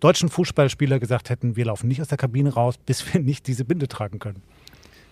deutschen 0.00 0.28
Fußballspieler 0.28 0.98
gesagt 0.98 1.30
hätten, 1.30 1.56
wir 1.56 1.66
laufen 1.66 1.88
nicht 1.88 2.00
aus 2.00 2.08
der 2.08 2.18
Kabine 2.18 2.54
raus, 2.54 2.76
bis 2.86 3.12
wir 3.12 3.20
nicht 3.20 3.46
diese 3.46 3.64
Binde 3.64 3.88
tragen 3.88 4.18
können. 4.18 4.42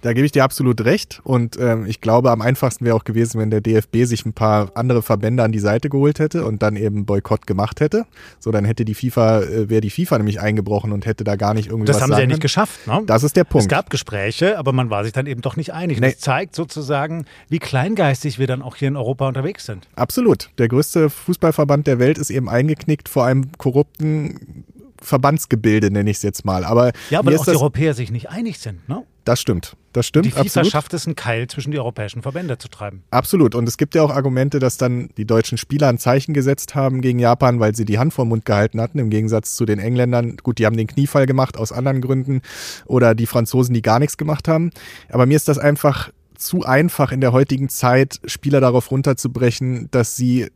Da 0.05 0.13
gebe 0.13 0.27
ich 0.27 0.33
dir 0.33 0.45
absolut 0.45 0.85
recht. 0.85 1.23
Und 1.25 1.59
ähm, 1.59 1.87
ich 1.87 2.03
glaube, 2.03 2.31
am 2.31 2.43
einfachsten 2.43 2.85
wäre 2.85 2.95
auch 2.95 3.05
gewesen, 3.05 3.41
wenn 3.41 3.49
der 3.49 3.63
DFB 3.63 4.05
sich 4.05 4.27
ein 4.27 4.35
paar 4.35 4.71
andere 4.75 5.01
Verbände 5.01 5.43
an 5.43 5.51
die 5.51 5.59
Seite 5.59 5.89
geholt 5.89 6.19
hätte 6.19 6.45
und 6.45 6.63
dann 6.63 6.77
eben 6.77 7.07
Boykott 7.07 7.47
gemacht 7.47 7.81
hätte. 7.81 8.05
So, 8.39 8.51
dann 8.51 8.67
hätte 8.67 8.85
die 8.85 8.93
FIFA, 8.93 9.41
äh, 9.41 9.71
wäre 9.71 9.81
die 9.81 9.89
FIFA 9.89 10.19
nämlich 10.19 10.43
eingebrochen 10.43 10.93
und 10.93 11.07
hätte 11.07 11.25
da 11.25 11.37
gar 11.37 11.55
nicht 11.55 11.69
irgendwie 11.69 11.87
das 11.87 11.97
was 11.97 12.03
haben 12.03 12.13
sie 12.13 12.21
ja 12.21 12.27
nicht 12.27 12.43
geschafft. 12.43 12.87
Ne? 12.87 13.03
Das 13.07 13.23
ist 13.23 13.35
der 13.35 13.45
Punkt. 13.45 13.65
Es 13.65 13.69
gab 13.69 13.89
Gespräche, 13.89 14.59
aber 14.59 14.75
man 14.75 14.91
war 14.91 15.05
sich 15.05 15.15
dann 15.15 15.25
eben 15.25 15.41
doch 15.41 15.57
nicht 15.57 15.73
einig. 15.73 16.01
Nee. 16.01 16.11
Das 16.11 16.19
zeigt 16.19 16.55
sozusagen, 16.55 17.25
wie 17.49 17.59
kleingeistig 17.59 18.39
wir 18.39 18.47
dann 18.47 18.61
auch 18.61 18.77
hier 18.77 18.89
in 18.89 18.99
Europa 18.99 19.27
unterwegs 19.27 19.65
sind. 19.65 19.89
Absolut. 19.97 20.51
Der 20.59 20.69
größte 20.69 21.09
Fußballverband 21.09 21.87
der 21.87 21.99
Welt 21.99 22.19
ist 22.19 22.29
eben 22.29 22.51
eingeknickt 22.51 23.09
vor 23.09 23.25
einem 23.25 23.53
korrupten 23.57 24.67
Verbandsgebilde, 25.05 25.91
nenne 25.91 26.11
ich 26.11 26.19
es 26.19 26.23
jetzt 26.23 26.45
mal. 26.45 26.65
Aber 26.65 26.93
ja, 27.11 27.25
weil 27.25 27.37
auch 27.37 27.45
die 27.45 27.51
Europäer 27.51 27.95
sich 27.95 28.11
nicht 28.11 28.31
einig 28.31 28.59
sind, 28.59 28.89
ne? 28.89 29.05
Das 29.25 29.41
stimmt. 29.41 29.77
Das 29.95 30.07
stimmt. 30.07 30.27
Die 30.27 30.31
FIFA 30.31 30.43
absolut. 30.43 30.71
schafft 30.71 30.93
es, 30.93 31.07
einen 31.07 31.17
Keil 31.17 31.47
zwischen 31.47 31.71
die 31.71 31.79
europäischen 31.79 32.21
Verbände 32.21 32.59
zu 32.59 32.69
treiben. 32.69 33.05
Absolut. 33.11 33.55
Und 33.55 33.67
es 33.67 33.79
gibt 33.79 33.95
ja 33.95 34.03
auch 34.03 34.11
Argumente, 34.11 34.59
dass 34.59 34.77
dann 34.77 35.09
die 35.17 35.25
deutschen 35.25 35.57
Spieler 35.57 35.89
ein 35.89 35.99
Zeichen 35.99 36.35
gesetzt 36.35 36.75
haben 36.75 37.01
gegen 37.01 37.19
Japan, 37.19 37.59
weil 37.59 37.75
sie 37.75 37.87
die 37.87 37.99
Hand 37.99 38.13
vor 38.13 38.27
Mund 38.27 38.45
gehalten 38.45 38.81
hatten, 38.81 38.99
im 38.99 39.09
Gegensatz 39.09 39.55
zu 39.55 39.65
den 39.65 39.79
Engländern. 39.79 40.37
Gut, 40.43 40.59
die 40.59 40.67
haben 40.67 40.77
den 40.77 40.89
Kniefall 40.89 41.25
gemacht 41.25 41.57
aus 41.57 41.73
anderen 41.73 42.03
Gründen. 42.03 42.43
Oder 42.85 43.15
die 43.15 43.27
Franzosen, 43.27 43.73
die 43.73 43.83
gar 43.83 43.99
nichts 43.99 44.19
gemacht 44.19 44.47
haben. 44.47 44.71
Aber 45.09 45.25
mir 45.25 45.37
ist 45.37 45.49
das 45.49 45.59
einfach 45.59 46.11
zu 46.37 46.65
einfach 46.65 47.13
in 47.13 47.21
der 47.21 47.33
heutigen 47.33 47.69
Zeit, 47.69 48.21
Spieler 48.27 48.61
darauf 48.61 48.91
runterzubrechen, 48.91 49.89
dass 49.91 50.17
sie 50.17 50.49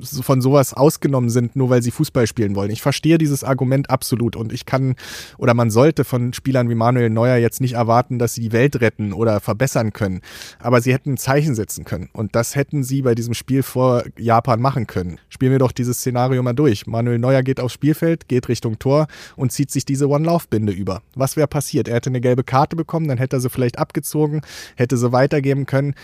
von 0.00 0.40
sowas 0.40 0.74
ausgenommen 0.74 1.30
sind, 1.30 1.56
nur 1.56 1.70
weil 1.70 1.82
sie 1.82 1.90
Fußball 1.90 2.26
spielen 2.26 2.54
wollen. 2.54 2.70
Ich 2.70 2.82
verstehe 2.82 3.18
dieses 3.18 3.44
Argument 3.44 3.90
absolut 3.90 4.36
und 4.36 4.52
ich 4.52 4.66
kann 4.66 4.94
oder 5.38 5.54
man 5.54 5.70
sollte 5.70 6.04
von 6.04 6.32
Spielern 6.32 6.68
wie 6.68 6.74
Manuel 6.74 7.10
Neuer 7.10 7.36
jetzt 7.36 7.60
nicht 7.60 7.74
erwarten, 7.74 8.18
dass 8.18 8.34
sie 8.34 8.42
die 8.42 8.52
Welt 8.52 8.80
retten 8.80 9.12
oder 9.12 9.40
verbessern 9.40 9.92
können. 9.92 10.20
Aber 10.58 10.80
sie 10.80 10.92
hätten 10.92 11.14
ein 11.14 11.16
Zeichen 11.16 11.54
setzen 11.54 11.84
können 11.84 12.08
und 12.12 12.34
das 12.34 12.54
hätten 12.54 12.82
sie 12.82 13.02
bei 13.02 13.14
diesem 13.14 13.34
Spiel 13.34 13.62
vor 13.62 14.04
Japan 14.18 14.60
machen 14.60 14.86
können. 14.86 15.18
Spielen 15.28 15.52
wir 15.52 15.58
doch 15.58 15.72
dieses 15.72 15.98
Szenario 15.98 16.42
mal 16.42 16.52
durch. 16.52 16.86
Manuel 16.86 17.18
Neuer 17.18 17.42
geht 17.42 17.60
aufs 17.60 17.74
Spielfeld, 17.74 18.28
geht 18.28 18.48
Richtung 18.48 18.78
Tor 18.78 19.06
und 19.36 19.52
zieht 19.52 19.70
sich 19.70 19.84
diese 19.84 20.08
One-Lauf-Binde 20.08 20.72
über. 20.72 21.02
Was 21.14 21.36
wäre 21.36 21.48
passiert? 21.48 21.88
Er 21.88 21.96
hätte 21.96 22.10
eine 22.10 22.20
gelbe 22.20 22.44
Karte 22.44 22.76
bekommen, 22.76 23.08
dann 23.08 23.18
hätte 23.18 23.36
er 23.36 23.40
sie 23.40 23.50
vielleicht 23.50 23.78
abgezogen, 23.78 24.42
hätte 24.76 24.96
sie 24.96 25.12
weitergeben 25.12 25.66
können. 25.66 25.94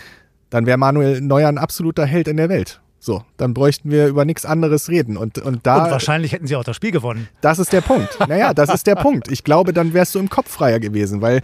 Dann 0.49 0.67
wäre 0.67 0.77
Manuel 0.77 1.19
Neuer 1.19 1.49
ein 1.49 1.57
absoluter 1.57 2.05
Held 2.05 2.27
in 2.27 2.37
der 2.37 2.49
Welt. 2.49 2.82
So, 3.05 3.21
dann 3.35 3.53
bräuchten 3.53 3.91
wir 3.91 4.07
über 4.07 4.23
nichts 4.23 4.45
anderes 4.45 4.87
reden. 4.87 5.17
Und, 5.17 5.37
und, 5.37 5.67
da, 5.67 5.83
und 5.83 5.91
wahrscheinlich 5.91 6.31
hätten 6.31 6.47
sie 6.47 6.55
auch 6.55 6.63
das 6.63 6.77
Spiel 6.77 6.91
gewonnen. 6.91 7.27
Das 7.41 7.59
ist 7.59 7.73
der 7.73 7.81
Punkt. 7.81 8.17
Naja, 8.29 8.53
das 8.53 8.73
ist 8.73 8.87
der 8.87 8.95
Punkt. 8.95 9.29
Ich 9.29 9.43
glaube, 9.43 9.73
dann 9.73 9.93
wärst 9.93 10.15
du 10.15 10.19
im 10.19 10.29
Kopf 10.29 10.49
freier 10.49 10.79
gewesen, 10.79 11.21
weil 11.21 11.41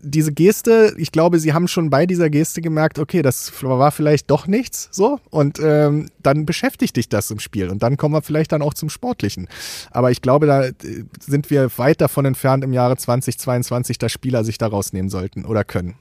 diese 0.00 0.30
Geste, 0.30 0.94
ich 0.98 1.10
glaube, 1.10 1.38
sie 1.38 1.54
haben 1.54 1.66
schon 1.66 1.88
bei 1.88 2.04
dieser 2.04 2.28
Geste 2.28 2.60
gemerkt, 2.60 2.98
okay, 2.98 3.22
das 3.22 3.50
war 3.62 3.90
vielleicht 3.90 4.30
doch 4.30 4.46
nichts, 4.46 4.88
so, 4.92 5.18
und 5.30 5.58
ähm, 5.60 6.10
dann 6.22 6.44
beschäftigt 6.44 6.96
dich 6.96 7.08
das 7.08 7.30
im 7.30 7.40
Spiel 7.40 7.70
und 7.70 7.82
dann 7.82 7.96
kommen 7.96 8.14
wir 8.14 8.22
vielleicht 8.22 8.52
dann 8.52 8.62
auch 8.62 8.74
zum 8.74 8.90
Sportlichen. 8.90 9.48
Aber 9.90 10.10
ich 10.10 10.20
glaube, 10.20 10.46
da 10.46 10.66
äh, 10.66 10.74
sind 11.18 11.50
wir 11.50 11.70
weit 11.78 12.02
davon 12.02 12.26
entfernt 12.26 12.62
im 12.62 12.74
Jahre 12.74 12.96
2022, 12.96 13.98
dass 13.98 14.12
Spieler 14.12 14.44
sich 14.44 14.58
da 14.58 14.66
rausnehmen 14.66 15.08
sollten 15.08 15.46
oder 15.46 15.64
können. 15.64 15.94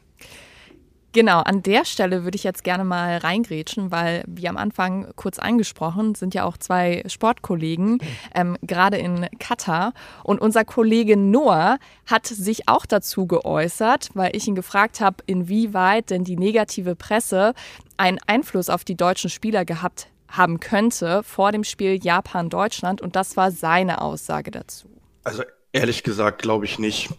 Genau, 1.18 1.40
an 1.40 1.64
der 1.64 1.84
Stelle 1.84 2.24
würde 2.26 2.36
ich 2.36 2.44
jetzt 2.44 2.64
gerne 2.64 2.86
mal 2.86 3.18
reingrätschen, 3.18 3.90
weil, 3.90 4.24
wie 4.28 4.48
am 4.48 4.56
Anfang 4.56 5.12
kurz 5.16 5.40
angesprochen, 5.40 6.14
sind 6.14 6.36
ja 6.36 6.44
auch 6.44 6.58
zwei 6.58 7.04
Sportkollegen 7.08 7.98
ähm, 8.36 8.56
gerade 8.62 8.98
in 8.98 9.26
Katar. 9.40 9.94
Und 10.24 10.40
unser 10.40 10.64
Kollege 10.64 11.18
Noah 11.18 11.80
hat 12.06 12.28
sich 12.28 12.70
auch 12.70 12.86
dazu 12.86 13.26
geäußert, 13.26 14.10
weil 14.14 14.36
ich 14.36 14.48
ihn 14.48 14.54
gefragt 14.54 15.02
habe, 15.02 15.24
inwieweit 15.26 16.12
denn 16.12 16.24
die 16.24 16.38
negative 16.38 16.96
Presse 16.96 17.56
einen 17.98 18.20
Einfluss 18.28 18.70
auf 18.70 18.84
die 18.84 18.96
deutschen 18.96 19.32
Spieler 19.32 19.66
gehabt 19.66 20.10
haben 20.28 20.60
könnte 20.60 21.24
vor 21.24 21.52
dem 21.52 21.64
Spiel 21.64 21.98
Japan-Deutschland. 22.00 23.02
Und 23.02 23.16
das 23.16 23.36
war 23.36 23.50
seine 23.50 24.02
Aussage 24.02 24.52
dazu. 24.52 24.88
Also 25.24 25.42
ehrlich 25.74 26.04
gesagt 26.04 26.44
glaube 26.44 26.66
ich 26.66 26.78
nicht 26.78 27.10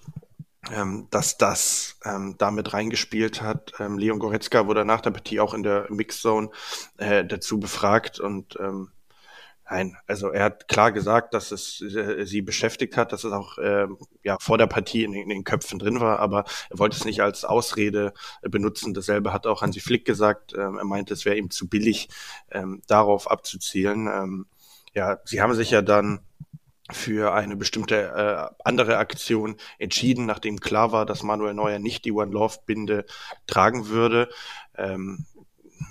ähm, 0.75 1.07
dass 1.11 1.39
das 1.39 1.99
ähm, 2.05 2.37
damit 2.39 2.73
reingespielt 2.73 3.43
hat. 3.43 3.73
Ähm, 3.79 3.99
Leon 3.99 4.19
Goretzka 4.19 4.67
wurde 4.67 4.85
nach 4.85 5.01
der 5.01 5.11
Partie 5.11 5.41
auch 5.41 5.55
in 5.55 5.63
der 5.63 5.87
Mixzone 5.91 6.51
äh, 6.99 7.25
dazu 7.25 7.59
befragt 7.59 8.21
und 8.21 8.57
ähm, 8.61 8.91
nein, 9.71 9.97
also 10.07 10.31
er 10.31 10.45
hat 10.45 10.69
klar 10.69 10.93
gesagt, 10.93 11.35
dass 11.35 11.53
es 11.53 11.81
äh, 11.81 12.25
sie 12.25 12.43
beschäftigt 12.43 12.97
hat, 12.97 13.13
dass 13.13 13.25
es 13.25 13.33
auch 13.33 13.59
äh, 13.59 13.87
ja 14.23 14.37
vor 14.41 14.59
der 14.59 14.67
Partie 14.67 15.05
in, 15.05 15.15
in, 15.15 15.29
den 15.29 15.45
Köpfen 15.45 15.79
drin 15.79 16.01
war, 16.01 16.19
aber 16.19 16.45
er 16.71 16.79
wollte 16.79 16.97
es 16.97 17.05
nicht 17.05 17.23
als 17.23 17.45
Ausrede 17.45 18.13
benutzen. 18.43 18.95
Dasselbe 18.95 19.33
hat 19.33 19.47
auch 19.47 19.63
Hansi 19.63 19.81
Flick 19.81 20.05
gesagt. 20.05 20.55
Ähm, 20.55 20.79
er 20.79 20.85
meinte, 20.85 21.15
es 21.15 21.25
wäre 21.25 21.37
ihm 21.37 21.51
zu 21.51 21.69
billig, 21.69 22.09
ähm, 22.51 22.83
darauf 22.87 23.31
abzuzielen. 23.31 24.07
Ähm, 24.07 24.47
ja, 24.95 25.19
sie 25.25 25.41
haben 25.41 25.55
sich 25.55 25.71
ja 25.71 25.83
dann 25.83 26.21
für 26.91 27.35
eine 27.35 27.57
bestimmte 27.57 27.97
äh, 27.97 28.55
andere 28.65 28.97
Aktion 28.97 29.57
entschieden, 29.79 30.27
nachdem 30.27 30.61
klar 30.61 30.93
war, 30.93 31.05
dass 31.07 31.23
Manuel 31.23 31.55
Neuer 31.55 31.79
nicht 31.79 32.05
die 32.05 32.13
One 32.13 32.33
Love 32.33 32.59
Binde 32.67 33.05
tragen 33.47 33.89
würde. 33.89 34.29
Ähm, 34.75 35.27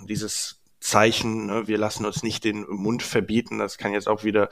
dieses 0.07 0.56
Zeichen, 0.87 1.47
ne, 1.47 1.67
wir 1.67 1.77
lassen 1.77 2.05
uns 2.05 2.23
nicht 2.23 2.45
den 2.45 2.65
Mund 2.69 3.03
verbieten, 3.03 3.57
das 3.57 3.77
kann 3.77 3.91
jetzt 3.91 4.07
auch 4.07 4.23
wieder 4.23 4.47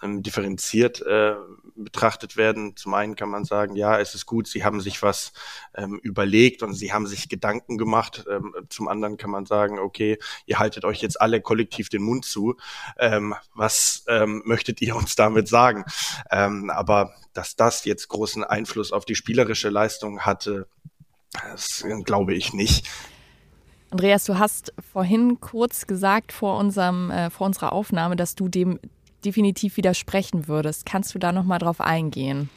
ähm, 0.00 0.22
differenziert 0.22 1.02
äh, 1.02 1.34
betrachtet 1.74 2.36
werden. 2.36 2.76
Zum 2.76 2.94
einen 2.94 3.16
kann 3.16 3.28
man 3.28 3.44
sagen, 3.44 3.74
ja, 3.74 3.98
es 3.98 4.14
ist 4.14 4.24
gut, 4.24 4.46
sie 4.46 4.62
haben 4.62 4.80
sich 4.80 5.02
was 5.02 5.32
ähm, 5.74 5.98
überlegt 6.02 6.62
und 6.62 6.74
sie 6.74 6.92
haben 6.92 7.08
sich 7.08 7.28
Gedanken 7.28 7.76
gemacht. 7.76 8.24
Ähm, 8.30 8.54
zum 8.68 8.86
anderen 8.86 9.16
kann 9.16 9.30
man 9.30 9.46
sagen, 9.46 9.80
okay, 9.80 10.18
ihr 10.46 10.60
haltet 10.60 10.84
euch 10.84 11.02
jetzt 11.02 11.20
alle 11.20 11.40
kollektiv 11.40 11.88
den 11.88 12.02
Mund 12.02 12.24
zu. 12.24 12.56
Ähm, 12.96 13.34
was 13.52 14.04
ähm, 14.06 14.42
möchtet 14.44 14.80
ihr 14.80 14.94
uns 14.94 15.16
damit 15.16 15.48
sagen? 15.48 15.84
Ähm, 16.30 16.70
aber 16.70 17.14
dass 17.32 17.56
das 17.56 17.84
jetzt 17.84 18.06
großen 18.08 18.44
Einfluss 18.44 18.92
auf 18.92 19.04
die 19.04 19.16
spielerische 19.16 19.70
Leistung 19.70 20.20
hatte, 20.20 20.68
das 21.32 21.84
glaube 22.04 22.34
ich 22.34 22.52
nicht. 22.52 22.88
Andreas, 23.90 24.24
du 24.24 24.38
hast 24.38 24.72
vorhin 24.92 25.40
kurz 25.40 25.86
gesagt 25.86 26.32
vor, 26.32 26.58
unserem, 26.58 27.10
äh, 27.10 27.28
vor 27.30 27.46
unserer 27.46 27.72
Aufnahme, 27.72 28.14
dass 28.14 28.36
du 28.36 28.48
dem 28.48 28.78
definitiv 29.24 29.76
widersprechen 29.76 30.48
würdest. 30.48 30.86
Kannst 30.86 31.14
du 31.14 31.18
da 31.18 31.32
nochmal 31.32 31.58
drauf 31.58 31.80
eingehen? 31.80 32.48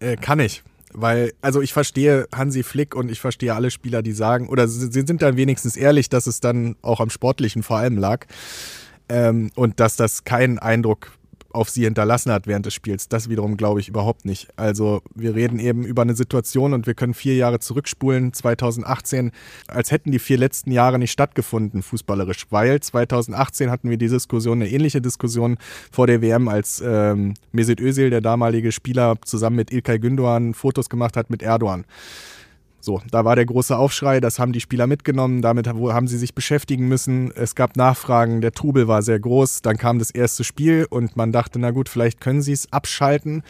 Äh, 0.00 0.16
kann 0.16 0.40
ich. 0.40 0.62
Weil, 0.92 1.32
also 1.42 1.60
ich 1.60 1.72
verstehe 1.72 2.26
Hansi 2.34 2.62
Flick 2.62 2.94
und 2.94 3.10
ich 3.10 3.20
verstehe 3.20 3.54
alle 3.54 3.70
Spieler, 3.70 4.02
die 4.02 4.12
sagen, 4.12 4.48
oder 4.48 4.68
sie 4.68 4.90
sind 4.90 5.20
dann 5.20 5.36
wenigstens 5.36 5.76
ehrlich, 5.76 6.08
dass 6.08 6.26
es 6.26 6.40
dann 6.40 6.76
auch 6.82 7.00
am 7.00 7.10
Sportlichen 7.10 7.62
vor 7.62 7.78
allem 7.78 7.98
lag. 7.98 8.26
Ähm, 9.08 9.50
und 9.54 9.80
dass 9.80 9.96
das 9.96 10.24
keinen 10.24 10.58
Eindruck 10.58 11.12
auf 11.50 11.70
sie 11.70 11.84
hinterlassen 11.84 12.30
hat 12.30 12.46
während 12.46 12.66
des 12.66 12.74
Spiels. 12.74 13.08
Das 13.08 13.28
wiederum 13.28 13.56
glaube 13.56 13.80
ich 13.80 13.88
überhaupt 13.88 14.24
nicht. 14.24 14.48
Also 14.56 15.02
wir 15.14 15.34
reden 15.34 15.58
eben 15.58 15.84
über 15.84 16.02
eine 16.02 16.14
Situation 16.14 16.74
und 16.74 16.86
wir 16.86 16.94
können 16.94 17.14
vier 17.14 17.36
Jahre 17.36 17.58
zurückspulen, 17.58 18.32
2018, 18.32 19.32
als 19.66 19.90
hätten 19.90 20.12
die 20.12 20.18
vier 20.18 20.38
letzten 20.38 20.70
Jahre 20.70 20.98
nicht 20.98 21.12
stattgefunden, 21.12 21.82
fußballerisch, 21.82 22.46
weil 22.50 22.80
2018 22.80 23.70
hatten 23.70 23.90
wir 23.90 23.96
die 23.96 24.08
Diskussion, 24.08 24.60
eine 24.60 24.70
ähnliche 24.70 25.00
Diskussion 25.00 25.56
vor 25.90 26.06
der 26.06 26.20
WM, 26.20 26.48
als 26.48 26.82
ähm, 26.84 27.34
Mesut 27.52 27.80
Özil, 27.80 28.10
der 28.10 28.20
damalige 28.20 28.72
Spieler, 28.72 29.16
zusammen 29.24 29.56
mit 29.56 29.72
Ilkay 29.72 29.96
Gündoğan 29.96 30.54
Fotos 30.54 30.88
gemacht 30.88 31.16
hat 31.16 31.30
mit 31.30 31.42
Erdogan. 31.42 31.84
So, 32.80 33.02
da 33.10 33.24
war 33.24 33.34
der 33.34 33.46
große 33.46 33.76
Aufschrei, 33.76 34.20
das 34.20 34.38
haben 34.38 34.52
die 34.52 34.60
Spieler 34.60 34.86
mitgenommen, 34.86 35.42
damit 35.42 35.66
haben 35.66 36.08
sie 36.08 36.18
sich 36.18 36.34
beschäftigen 36.34 36.86
müssen. 36.86 37.32
Es 37.34 37.54
gab 37.54 37.76
Nachfragen, 37.76 38.40
der 38.40 38.52
Trubel 38.52 38.86
war 38.86 39.02
sehr 39.02 39.18
groß, 39.18 39.62
dann 39.62 39.76
kam 39.76 39.98
das 39.98 40.10
erste 40.10 40.44
Spiel 40.44 40.86
und 40.88 41.16
man 41.16 41.32
dachte, 41.32 41.58
na 41.58 41.72
gut, 41.72 41.88
vielleicht 41.88 42.20
können 42.20 42.40
sie 42.40 42.52
es 42.52 42.72
abschalten. 42.72 43.42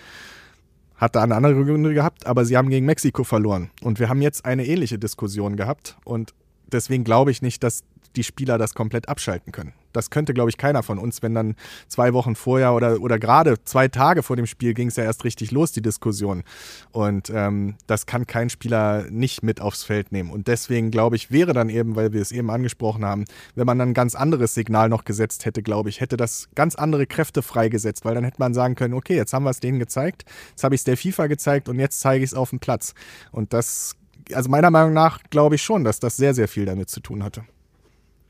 Hat 0.97 1.15
da 1.15 1.23
eine 1.23 1.37
andere 1.37 1.65
Gründe 1.65 1.95
gehabt, 1.95 2.27
aber 2.27 2.45
sie 2.45 2.57
haben 2.57 2.71
gegen 2.71 2.87
Mexiko 2.87 3.23
verloren. 3.23 3.71
Und 3.83 4.01
wir 4.01 4.09
haben 4.09 4.23
jetzt 4.23 4.45
eine 4.45 4.67
ähnliche 4.67 4.99
Diskussion 4.99 5.57
gehabt. 5.57 5.97
Und 6.05 6.35
deswegen 6.73 7.05
glaube 7.05 7.31
ich 7.31 7.41
nicht, 7.41 7.63
dass 7.63 7.85
die 8.17 8.25
Spieler 8.25 8.59
das 8.59 8.75
komplett 8.75 9.09
abschalten 9.09 9.53
können. 9.53 9.75
Das 9.99 10.11
könnte, 10.11 10.33
glaube 10.33 10.51
ich, 10.51 10.57
keiner 10.57 10.85
von 10.85 10.99
uns, 10.99 11.23
wenn 11.23 11.35
dann 11.35 11.57
zwei 11.89 12.13
Wochen 12.13 12.37
vorher 12.37 12.73
oder, 12.73 13.01
oder 13.01 13.19
gerade 13.19 13.63
zwei 13.65 13.89
Tage 13.89 14.23
vor 14.23 14.37
dem 14.37 14.47
Spiel 14.47 14.73
ging 14.75 14.89
es 14.89 14.97
ja 14.97 15.03
erst 15.03 15.25
richtig 15.25 15.51
los, 15.51 15.73
die 15.73 15.83
Diskussion. 15.83 16.45
Und 16.93 17.31
ähm, 17.35 17.75
das 17.89 18.07
kann 18.07 18.27
kein 18.27 18.49
Spieler 18.49 19.07
nicht 19.11 19.43
mit 19.43 19.61
aufs 19.61 19.83
Feld 19.83 20.13
nehmen. 20.13 20.31
Und 20.31 20.47
deswegen, 20.47 20.93
glaube 20.93 21.17
ich, 21.17 21.33
wäre 21.33 21.53
dann 21.53 21.69
eben, 21.69 21.97
weil 21.97 22.13
wir 22.13 22.23
es 22.23 22.31
eben 22.31 22.49
angesprochen 22.49 23.05
haben, 23.05 23.25
wenn 23.57 23.67
man 23.67 23.79
dann 23.79 23.91
ein 23.91 23.95
ganz 23.95 24.15
anderes 24.15 24.55
Signal 24.55 24.89
noch 24.89 25.05
gesetzt 25.05 25.45
hätte, 25.45 25.63
glaube 25.63 25.89
ich, 25.89 26.01
hätte 26.01 26.17
das 26.17 26.49
ganz 26.55 26.77
andere 26.77 27.07
Kräfte 27.07 27.43
freigesetzt, 27.43 28.05
weil 28.05 28.15
dann 28.15 28.25
hätte 28.25 28.39
man 28.39 28.55
sagen 28.55 28.77
können, 28.77 28.95
okay, 28.95 29.17
jetzt 29.17 29.33
haben 29.33 29.43
wir 29.43 29.51
es 29.51 29.59
denen 29.59 29.81
gezeigt, 29.81 30.25
jetzt 30.51 30.63
habe 30.63 30.77
ich 30.77 30.83
es 30.83 30.85
der 30.85 30.97
FIFA 30.97 31.27
gezeigt 31.27 31.69
und 31.69 31.81
jetzt 31.81 31.99
zeige 32.01 32.23
ich 32.23 32.31
es 32.31 32.35
auf 32.35 32.51
dem 32.51 32.61
Platz. 32.61 32.95
Und 33.33 33.53
das, 33.53 33.97
also 34.33 34.49
meiner 34.49 34.71
Meinung 34.71 34.93
nach, 34.93 35.21
glaube 35.31 35.57
ich 35.57 35.63
schon, 35.63 35.83
dass 35.83 35.99
das 35.99 36.17
sehr, 36.17 36.35
sehr 36.35 36.47
viel 36.47 36.67
damit 36.67 36.89
zu 36.89 37.01
tun 37.01 37.25
hatte. 37.25 37.43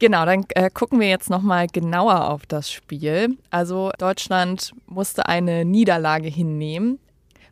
Genau, 0.00 0.24
dann 0.24 0.44
äh, 0.54 0.70
gucken 0.70 1.00
wir 1.00 1.08
jetzt 1.08 1.28
nochmal 1.28 1.66
genauer 1.66 2.28
auf 2.28 2.46
das 2.46 2.70
Spiel. 2.70 3.36
Also 3.50 3.90
Deutschland 3.98 4.72
musste 4.86 5.26
eine 5.26 5.64
Niederlage 5.64 6.28
hinnehmen. 6.28 6.98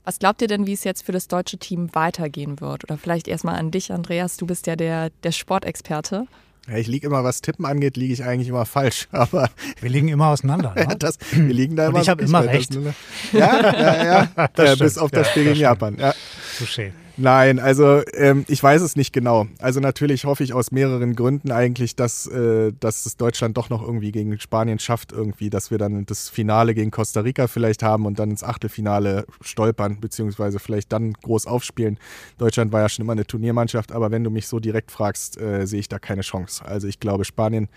Was 0.05 0.21
glaubt 0.21 0.41
ihr 0.41 0.47
denn, 0.49 0.67
wie 0.69 0.73
es 0.73 0.85
jetzt 0.85 1.05
für 1.05 1.11
das 1.11 1.27
deutsche 1.27 1.59
Team 1.59 1.93
weitergehen 1.93 2.61
wird? 2.61 2.85
Oder 2.85 2.97
vielleicht 2.97 3.27
erstmal 3.27 3.57
an 3.57 3.73
dich, 3.73 3.93
Andreas, 3.93 4.37
du 4.37 4.47
bist 4.47 4.69
ja 4.69 4.77
der, 4.77 5.11
der 5.25 5.33
Sportexperte. 5.33 6.27
Ja, 6.69 6.77
ich 6.77 6.87
liege 6.87 7.07
immer, 7.09 7.25
was 7.25 7.41
Tippen 7.43 7.65
angeht, 7.65 7.97
liege 7.97 8.13
ich 8.13 8.23
eigentlich 8.23 8.49
immer 8.49 8.67
falsch. 8.67 9.09
Aber 9.13 9.51
wir 9.81 9.91
liegen 9.91 10.07
immer 10.07 10.29
auseinander. 10.29 10.73
Ne? 10.77 10.83
ja, 10.83 10.95
das, 10.99 11.19
wir 11.33 11.53
liegen 11.53 11.75
da 11.75 11.87
Und 11.87 11.95
immer. 11.95 12.03
ich 12.03 12.09
habe 12.09 12.23
immer 12.23 12.45
recht. 12.45 12.77
Ja, 13.33 13.73
ja, 13.73 14.05
ja. 14.05 14.29
Das 14.55 14.71
äh, 14.71 14.75
stimmt. 14.75 14.79
bis 14.79 14.99
auf 14.99 15.11
das 15.11 15.27
Ja, 15.27 15.31
Spiel 15.33 15.45
das 15.45 15.53
gegen 15.53 15.61
Japan. 15.61 15.97
Ja. 15.99 16.15
Touché. 16.61 16.93
Nein, 17.19 17.59
also 17.59 18.03
ähm, 18.13 18.45
ich 18.47 18.63
weiß 18.63 18.83
es 18.83 18.95
nicht 18.95 19.13
genau. 19.15 19.47
Also 19.59 19.81
natürlich 19.81 20.27
hoffe 20.27 20.45
ich 20.45 20.53
aus 20.53 20.71
mehreren 20.71 21.17
Gründen 21.17 21.51
eigentlich, 21.51 21.97
dass, 21.97 22.27
äh, 22.27 22.73
dass 22.79 23.07
es 23.07 23.17
Deutschland 23.17 23.57
doch 23.57 23.71
noch 23.71 23.83
irgendwie 23.83 24.13
gegen 24.13 24.39
Spanien 24.39 24.79
schafft, 24.79 25.13
irgendwie, 25.13 25.49
dass 25.49 25.71
wir 25.71 25.79
dann 25.79 26.05
das 26.05 26.29
Finale 26.29 26.75
gegen 26.75 26.91
Costa 26.91 27.21
Rica 27.21 27.47
vielleicht 27.47 27.83
haben 27.83 28.05
und 28.05 28.19
dann 28.19 28.31
ins 28.31 28.43
Achtelfinale 28.43 29.25
stolpern, 29.41 29.99
beziehungsweise 29.99 30.59
vielleicht 30.59 30.93
dann 30.93 31.15
groß 31.15 31.47
aufspielen. 31.47 31.99
Deutschland 32.37 32.71
war 32.73 32.83
ja 32.83 32.89
schon 32.91 33.07
immer 33.07 33.13
eine 33.13 33.27
Turniermannschaft, 33.27 33.93
aber 33.93 34.11
wenn 34.11 34.23
du 34.23 34.31
mich 34.31 34.47
so 34.47 34.61
direkt 34.61 34.91
fragst, 34.91 35.41
äh, 35.41 35.67
sehe 35.67 35.81
ich 35.81 35.89
da 35.89 35.99
keine 35.99 36.21
Chance. 36.21 36.67
Also 36.67 36.87
ich 36.87 37.01
glaube, 37.01 37.25
Spanien 37.25 37.69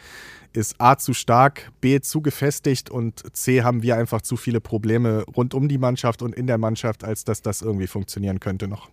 ist 0.51 0.75
A 0.81 0.97
zu 0.97 1.13
stark, 1.13 1.71
B 1.79 2.01
zu 2.01 2.21
gefestigt 2.21 2.89
und 2.89 3.23
C 3.33 3.63
haben 3.63 3.83
wir 3.83 3.95
einfach 3.95 4.21
zu 4.21 4.35
viele 4.35 4.59
Probleme 4.59 5.23
rund 5.33 5.53
um 5.53 5.69
die 5.69 5.77
Mannschaft 5.77 6.21
und 6.21 6.35
in 6.35 6.47
der 6.47 6.57
Mannschaft, 6.57 7.05
als 7.05 7.23
dass 7.23 7.41
das 7.41 7.61
irgendwie 7.61 7.87
funktionieren 7.87 8.41
könnte 8.41 8.67
noch. 8.67 8.89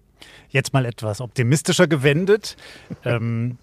Jetzt 0.48 0.72
mal 0.72 0.84
etwas 0.84 1.20
optimistischer 1.20 1.86
gewendet. 1.86 2.56
ähm, 3.04 3.58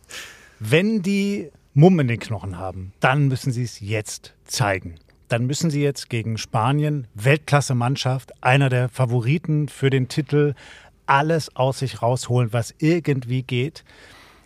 wenn 0.59 1.01
die 1.01 1.49
Mumm 1.73 1.99
in 1.99 2.07
den 2.07 2.19
Knochen 2.19 2.57
haben, 2.57 2.93
dann 2.99 3.27
müssen 3.27 3.51
sie 3.51 3.63
es 3.63 3.79
jetzt 3.79 4.33
zeigen. 4.45 4.95
Dann 5.27 5.47
müssen 5.47 5.71
sie 5.71 5.81
jetzt 5.81 6.09
gegen 6.09 6.37
Spanien, 6.37 7.07
Weltklasse-Mannschaft, 7.15 8.31
einer 8.43 8.69
der 8.69 8.89
Favoriten 8.89 9.67
für 9.67 9.89
den 9.89 10.07
Titel, 10.07 10.53
alles 11.05 11.55
aus 11.55 11.79
sich 11.79 12.01
rausholen, 12.01 12.53
was 12.53 12.75
irgendwie 12.77 13.41
geht. 13.43 13.83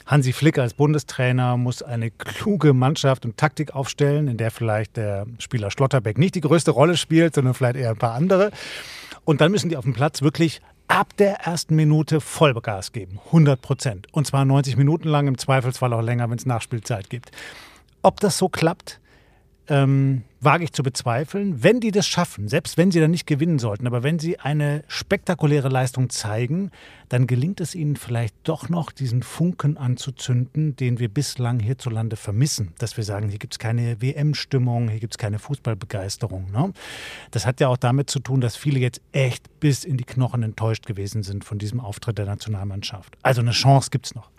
Hansi 0.05 0.31
Flick 0.31 0.57
als 0.57 0.73
Bundestrainer 0.73 1.57
muss 1.57 1.83
eine 1.83 2.09
kluge 2.09 2.73
Mannschaft 2.73 3.25
und 3.25 3.35
Taktik 3.35 3.75
aufstellen, 3.75 4.29
in 4.29 4.37
der 4.37 4.51
vielleicht 4.51 4.95
der 4.95 5.25
Spieler 5.37 5.69
Schlotterbeck 5.69 6.17
nicht 6.17 6.35
die 6.35 6.41
größte 6.41 6.71
Rolle 6.71 6.95
spielt, 6.95 7.35
sondern 7.35 7.53
vielleicht 7.53 7.75
eher 7.75 7.89
ein 7.89 7.97
paar 7.97 8.13
andere. 8.13 8.51
Und 9.25 9.41
dann 9.41 9.51
müssen 9.51 9.67
die 9.67 9.75
auf 9.75 9.83
dem 9.83 9.93
Platz 9.93 10.21
wirklich 10.21 10.61
ab 10.88 11.15
der 11.17 11.41
ersten 11.41 11.75
Minute 11.75 12.22
Vollgas 12.22 12.91
geben. 12.91 13.20
100 13.27 13.62
Prozent. 13.62 14.08
Und 14.13 14.27
zwar 14.27 14.46
90 14.46 14.77
Minuten 14.77 15.08
lang, 15.08 15.27
im 15.27 15.38
Zweifelsfall 15.38 15.94
auch 15.94 16.01
länger, 16.01 16.29
wenn 16.29 16.38
es 16.38 16.46
Nachspielzeit 16.46 17.10
gibt. 17.10 17.32
Ob 18.01 18.20
das 18.20 18.38
so 18.38 18.50
klappt, 18.50 19.00
ähm, 19.67 20.24
wage 20.39 20.63
ich 20.63 20.73
zu 20.73 20.84
bezweifeln. 20.84 21.63
Wenn 21.63 21.80
die 21.80 21.91
das 21.91 22.08
schaffen, 22.08 22.47
selbst 22.47 22.78
wenn 22.78 22.91
sie 22.91 23.00
dann 23.00 23.12
nicht 23.12 23.28
gewinnen 23.28 23.60
sollten, 23.60 23.88
aber 23.88 24.04
wenn 24.04 24.19
sie 24.19 24.39
eine 24.39 24.84
spektakuläre 24.88 25.69
Leistung 25.69 26.10
zeigen, 26.10 26.71
dann 27.10 27.26
gelingt 27.26 27.62
es 27.62 27.73
ihnen 27.73 27.95
vielleicht 27.95 28.36
doch 28.43 28.69
noch, 28.69 28.91
diesen 28.91 29.23
Funken 29.23 29.78
anzuzünden, 29.78 30.76
den 30.76 31.00
wir 31.00 31.08
bislang 31.10 31.60
hierzulande 31.60 32.17
vermissen. 32.17 32.73
Dass 32.78 32.97
wir 32.97 33.04
sagen, 33.04 33.30
hier 33.30 33.39
gibt 33.39 33.54
es 33.54 33.60
keine 33.60 34.02
WM-Stimmung, 34.02 34.89
hier 34.89 35.00
gibt 35.00 35.13
es 35.13 35.17
keine 35.17 35.39
Fußballbegeisterung. 35.39 36.52
Ne? 36.52 36.73
Das 37.32 37.45
hat 37.45 37.60
ja 37.60 37.69
auch 37.69 37.78
damit 37.78 38.10
zu 38.10 38.19
tun, 38.19 38.41
dass 38.41 38.56
viele 38.56 38.80
jetzt 38.80 39.02
echt 39.13 39.60
bis 39.60 39.86
in 39.86 39.97
die 39.97 40.04
Knochen 40.04 40.43
enttäuscht 40.43 40.86
gewesen 40.86 41.23
sind 41.23 41.45
von 41.45 41.58
diesem 41.58 41.80
Auftritt 41.80 42.17
der 42.17 42.26
Nationalmannschaft. 42.26 43.17
Also 43.23 43.41
eine 43.41 43.52
Chance 43.52 43.89
gibt 43.89 44.08
es 44.08 44.15
noch. 44.15 44.30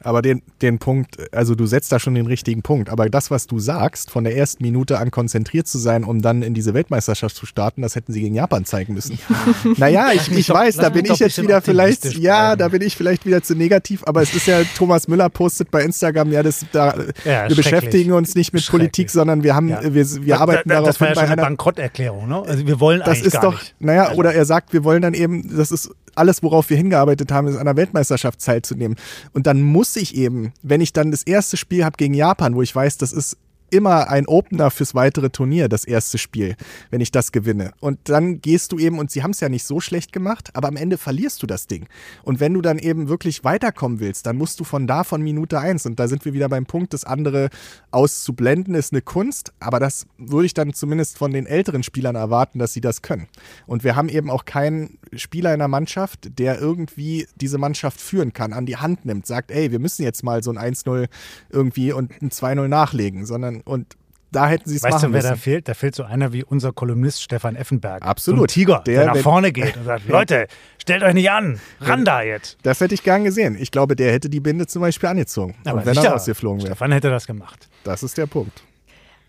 Aber 0.00 0.22
den, 0.22 0.42
den 0.62 0.78
Punkt, 0.78 1.16
also 1.34 1.54
du 1.54 1.66
setzt 1.66 1.90
da 1.90 1.98
schon 1.98 2.14
den 2.14 2.26
richtigen 2.26 2.62
Punkt. 2.62 2.90
Aber 2.90 3.08
das, 3.08 3.30
was 3.30 3.46
du 3.46 3.58
sagst, 3.58 4.10
von 4.10 4.24
der 4.24 4.36
ersten 4.36 4.62
Minute 4.62 4.98
an 4.98 5.10
konzentriert 5.10 5.47
zu 5.64 5.78
sein, 5.78 6.04
um 6.04 6.22
dann 6.22 6.42
in 6.42 6.54
diese 6.54 6.74
Weltmeisterschaft 6.74 7.34
zu 7.36 7.46
starten, 7.46 7.82
das 7.82 7.94
hätten 7.96 8.12
sie 8.12 8.20
gegen 8.20 8.34
Japan 8.34 8.64
zeigen 8.64 8.94
müssen. 8.94 9.18
naja, 9.76 10.10
ich, 10.14 10.30
ich 10.30 10.46
doch- 10.46 10.54
weiß, 10.54 10.76
da 10.76 10.88
bin 10.90 11.04
ich 11.04 11.18
jetzt 11.18 11.40
wieder 11.42 11.60
vielleicht, 11.62 12.04
ja, 12.18 12.54
da 12.56 12.68
bin 12.68 12.82
ich 12.82 12.96
vielleicht 12.96 13.26
wieder 13.26 13.42
zu 13.42 13.54
negativ, 13.54 14.02
aber 14.06 14.22
es 14.22 14.34
ist 14.34 14.46
ja, 14.46 14.62
Thomas 14.76 15.08
Müller 15.08 15.28
postet 15.28 15.70
bei 15.70 15.82
Instagram, 15.82 16.30
ja, 16.32 16.42
das, 16.42 16.64
da, 16.72 16.94
Ja, 17.24 17.48
wir 17.48 17.56
beschäftigen 17.56 18.12
uns 18.12 18.34
nicht 18.34 18.52
mit. 18.52 18.68
Politik, 18.68 19.08
sondern 19.10 19.42
wir 19.42 19.54
haben, 19.54 19.68
Ja. 19.68 19.82
wir, 19.82 19.94
wir 20.24 20.40
arbeiten 20.40 20.68
da, 20.68 20.74
da, 20.76 20.80
darauf 20.82 20.88
Das 20.90 21.00
war 21.00 21.08
ja 21.08 21.14
schon 21.14 21.20
bei 21.22 21.26
eine 21.32 21.32
einer 21.32 21.42
Bankrotterklärung. 21.42 22.28
Ne? 22.28 22.42
Also 22.46 22.66
wir 22.66 22.80
wollen 22.80 22.98
das 23.00 23.08
eigentlich 23.08 23.24
ist 23.26 23.32
gar 23.32 23.42
doch, 23.42 23.52
nicht. 23.52 23.74
naja, 23.78 24.04
Also- 24.08 24.18
oder 24.18 24.34
er 24.34 24.44
sagt, 24.44 24.72
wir 24.72 24.84
wollen 24.84 25.00
dann 25.02 25.14
eben, 25.14 25.56
das 25.56 25.70
ist 25.70 25.90
alles, 26.14 26.42
worauf 26.42 26.68
wir 26.70 26.76
hingearbeitet 26.76 27.30
haben, 27.32 27.46
ist 27.48 27.56
an 27.56 27.64
der 27.64 27.76
Weltmeisterschaft 27.76 28.44
teilzunehmen. 28.44 28.96
Und 29.32 29.46
dann 29.46 29.62
muss 29.62 29.94
ich 29.96 30.14
eben, 30.16 30.52
wenn 30.62 30.80
ich 30.80 30.92
dann 30.92 31.10
das 31.12 31.22
erste 31.22 31.56
Spiel 31.56 31.84
habe 31.84 31.96
gegen 31.96 32.12
Japan, 32.14 32.54
wo 32.56 32.62
ich 32.62 32.74
weiß, 32.74 32.98
das 32.98 33.12
ist 33.12 33.36
immer 33.70 34.08
ein 34.10 34.26
Opener 34.26 34.70
fürs 34.70 34.94
weitere 34.94 35.30
Turnier, 35.30 35.68
das 35.68 35.84
erste 35.84 36.18
Spiel, 36.18 36.56
wenn 36.90 37.00
ich 37.00 37.10
das 37.10 37.32
gewinne. 37.32 37.72
Und 37.80 37.98
dann 38.04 38.40
gehst 38.40 38.72
du 38.72 38.78
eben, 38.78 38.98
und 38.98 39.10
sie 39.10 39.22
haben 39.22 39.32
es 39.32 39.40
ja 39.40 39.48
nicht 39.48 39.64
so 39.64 39.80
schlecht 39.80 40.12
gemacht, 40.12 40.50
aber 40.54 40.68
am 40.68 40.76
Ende 40.76 40.98
verlierst 40.98 41.42
du 41.42 41.46
das 41.46 41.66
Ding. 41.66 41.86
Und 42.22 42.40
wenn 42.40 42.54
du 42.54 42.60
dann 42.60 42.78
eben 42.78 43.08
wirklich 43.08 43.44
weiterkommen 43.44 44.00
willst, 44.00 44.26
dann 44.26 44.36
musst 44.36 44.60
du 44.60 44.64
von 44.64 44.86
da 44.86 45.04
von 45.04 45.22
Minute 45.22 45.58
eins, 45.58 45.86
und 45.86 45.98
da 45.98 46.08
sind 46.08 46.24
wir 46.24 46.32
wieder 46.32 46.48
beim 46.48 46.66
Punkt, 46.66 46.92
das 46.94 47.04
andere 47.04 47.50
auszublenden 47.90 48.74
ist 48.74 48.92
eine 48.92 49.02
Kunst, 49.02 49.52
aber 49.60 49.80
das 49.80 50.06
würde 50.18 50.46
ich 50.46 50.54
dann 50.54 50.72
zumindest 50.72 51.18
von 51.18 51.32
den 51.32 51.46
älteren 51.46 51.82
Spielern 51.82 52.16
erwarten, 52.16 52.58
dass 52.58 52.72
sie 52.72 52.80
das 52.80 53.02
können. 53.02 53.26
Und 53.66 53.84
wir 53.84 53.96
haben 53.96 54.08
eben 54.08 54.30
auch 54.30 54.44
keinen 54.44 54.98
Spieler 55.14 55.52
in 55.52 55.58
der 55.58 55.68
Mannschaft, 55.68 56.38
der 56.38 56.60
irgendwie 56.60 57.26
diese 57.36 57.58
Mannschaft 57.58 58.00
führen 58.00 58.32
kann, 58.32 58.52
an 58.52 58.66
die 58.66 58.76
Hand 58.76 59.04
nimmt, 59.04 59.26
sagt, 59.26 59.50
ey, 59.50 59.70
wir 59.70 59.78
müssen 59.78 60.02
jetzt 60.02 60.22
mal 60.22 60.42
so 60.42 60.52
ein 60.52 60.58
1-0 60.58 61.08
irgendwie 61.50 61.92
und 61.92 62.22
ein 62.22 62.30
2-0 62.30 62.68
nachlegen, 62.68 63.26
sondern 63.26 63.57
und 63.62 63.94
da 64.30 64.46
hätten 64.46 64.68
sie 64.68 64.76
es 64.76 64.82
Weißt 64.82 64.92
machen 64.92 65.06
du, 65.06 65.12
wer 65.14 65.22
müssen. 65.22 65.30
da 65.30 65.36
fehlt? 65.36 65.68
Da 65.68 65.74
fehlt 65.74 65.94
so 65.94 66.02
einer 66.04 66.34
wie 66.34 66.44
unser 66.44 66.72
Kolumnist 66.72 67.22
Stefan 67.22 67.56
Effenberg. 67.56 68.02
Absolut. 68.02 68.40
So 68.40 68.44
ein 68.44 68.48
Tiger, 68.48 68.82
der, 68.84 68.94
Der, 68.98 69.06
nach 69.06 69.14
wenn- 69.14 69.22
vorne 69.22 69.52
geht 69.52 69.74
und 69.78 69.84
sagt, 69.84 70.06
Leute, 70.08 70.48
stellt 70.82 71.02
euch 71.02 71.14
nicht 71.14 71.30
an, 71.30 71.58
ran 71.80 72.04
da 72.04 72.20
jetzt. 72.22 72.58
Das 72.62 72.80
hätte 72.80 72.92
ich 72.94 73.02
gern 73.02 73.24
gesehen. 73.24 73.56
Ich 73.58 73.70
glaube, 73.70 73.96
der 73.96 74.12
hätte 74.12 74.28
die 74.28 74.40
Binde 74.40 74.66
zum 74.66 74.82
Beispiel 74.82 75.08
angezogen. 75.08 75.54
Aber 75.64 75.78
und 75.78 75.86
wenn 75.86 75.94
sicher, 75.94 76.08
er 76.08 76.12
rausgeflogen 76.12 76.58
wäre. 76.60 76.72
Stefan 76.72 76.92
hätte 76.92 77.08
das 77.08 77.26
gemacht. 77.26 77.68
Das 77.84 78.02
ist 78.02 78.18
der 78.18 78.26
Punkt. 78.26 78.62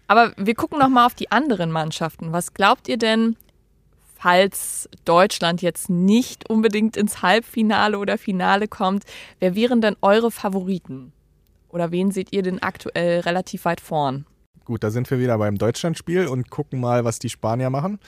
Aber 0.08 0.34
wir 0.38 0.56
gucken 0.56 0.80
noch 0.80 0.90
mal 0.90 1.06
auf 1.06 1.14
die 1.14 1.32
anderen 1.32 1.72
Mannschaften. 1.72 2.34
Was 2.34 2.54
glaubt 2.54 2.90
ihr 2.90 2.98
denn, 2.98 3.38
falls 4.18 4.90
Deutschland 5.06 5.62
jetzt 5.62 5.90
nicht 5.90 6.50
unbedingt 6.50 6.98
ins 6.98 7.22
Halbfinale 7.22 7.98
oder 8.00 8.18
Finale 8.18 8.68
kommt, 8.68 9.04
wer 9.40 9.56
wären 9.56 9.80
denn 9.82 9.96
eure 10.02 10.30
Favoriten? 10.32 11.14
Oder 11.70 11.92
wen 11.92 12.12
seht 12.12 12.34
ihr 12.34 12.44
denn 12.44 12.62
aktuell 12.62 13.22
relativ 13.22 13.66
weit 13.66 13.82
vorn? 13.82 14.26
Gut, 14.66 14.84
da 14.84 14.92
sind 14.92 15.10
wir 15.10 15.20
wieder 15.20 15.38
beim 15.38 15.58
Deutschlandspiel 15.58 16.28
und 16.28 16.50
gucken 16.50 16.80
mal, 16.80 17.06
was 17.06 17.20
die 17.20 17.30
Spanier 17.30 17.70
machen 17.70 18.00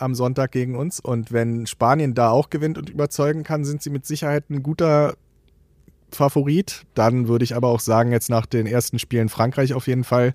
am 0.00 0.14
Sonntag 0.14 0.52
gegen 0.52 0.76
uns. 0.76 1.00
Und 1.00 1.32
wenn 1.32 1.66
Spanien 1.66 2.14
da 2.14 2.30
auch 2.30 2.50
gewinnt 2.50 2.78
und 2.78 2.90
überzeugen 2.90 3.42
kann, 3.42 3.64
sind 3.64 3.82
sie 3.82 3.90
mit 3.90 4.06
Sicherheit 4.06 4.50
ein 4.50 4.62
guter 4.62 5.14
Favorit. 6.10 6.86
Dann 6.94 7.28
würde 7.28 7.44
ich 7.44 7.54
aber 7.54 7.68
auch 7.68 7.80
sagen, 7.80 8.12
jetzt 8.12 8.30
nach 8.30 8.46
den 8.46 8.66
ersten 8.66 8.98
Spielen 8.98 9.28
Frankreich 9.28 9.74
auf 9.74 9.86
jeden 9.86 10.04
Fall 10.04 10.34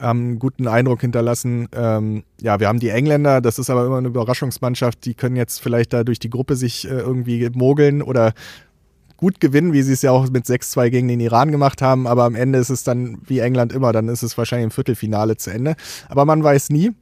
ähm, 0.00 0.08
einen 0.08 0.38
guten 0.38 0.66
Eindruck 0.66 1.00
hinterlassen. 1.02 1.68
Ähm, 1.72 2.24
ja, 2.40 2.58
wir 2.60 2.68
haben 2.68 2.80
die 2.80 2.88
Engländer, 2.88 3.40
das 3.40 3.58
ist 3.58 3.70
aber 3.70 3.84
immer 3.84 3.98
eine 3.98 4.08
Überraschungsmannschaft. 4.08 5.04
Die 5.04 5.14
können 5.14 5.36
jetzt 5.36 5.60
vielleicht 5.60 5.92
da 5.92 6.04
durch 6.04 6.18
die 6.18 6.30
Gruppe 6.30 6.56
sich 6.56 6.86
äh, 6.86 6.94
irgendwie 6.94 7.50
mogeln 7.50 8.02
oder 8.02 8.32
gut 9.20 9.38
gewinnen, 9.38 9.72
wie 9.74 9.82
sie 9.82 9.92
es 9.92 10.02
ja 10.02 10.10
auch 10.10 10.28
mit 10.30 10.46
6-2 10.46 10.88
gegen 10.88 11.08
den 11.08 11.20
Iran 11.20 11.52
gemacht 11.52 11.82
haben, 11.82 12.06
aber 12.06 12.24
am 12.24 12.34
Ende 12.34 12.58
ist 12.58 12.70
es 12.70 12.84
dann 12.84 13.18
wie 13.26 13.38
England 13.38 13.72
immer, 13.72 13.92
dann 13.92 14.08
ist 14.08 14.22
es 14.22 14.36
wahrscheinlich 14.36 14.64
im 14.64 14.70
Viertelfinale 14.70 15.36
zu 15.36 15.50
Ende. 15.50 15.76
Aber 16.08 16.24
man 16.24 16.42
weiß 16.42 16.70
nie. 16.70 16.92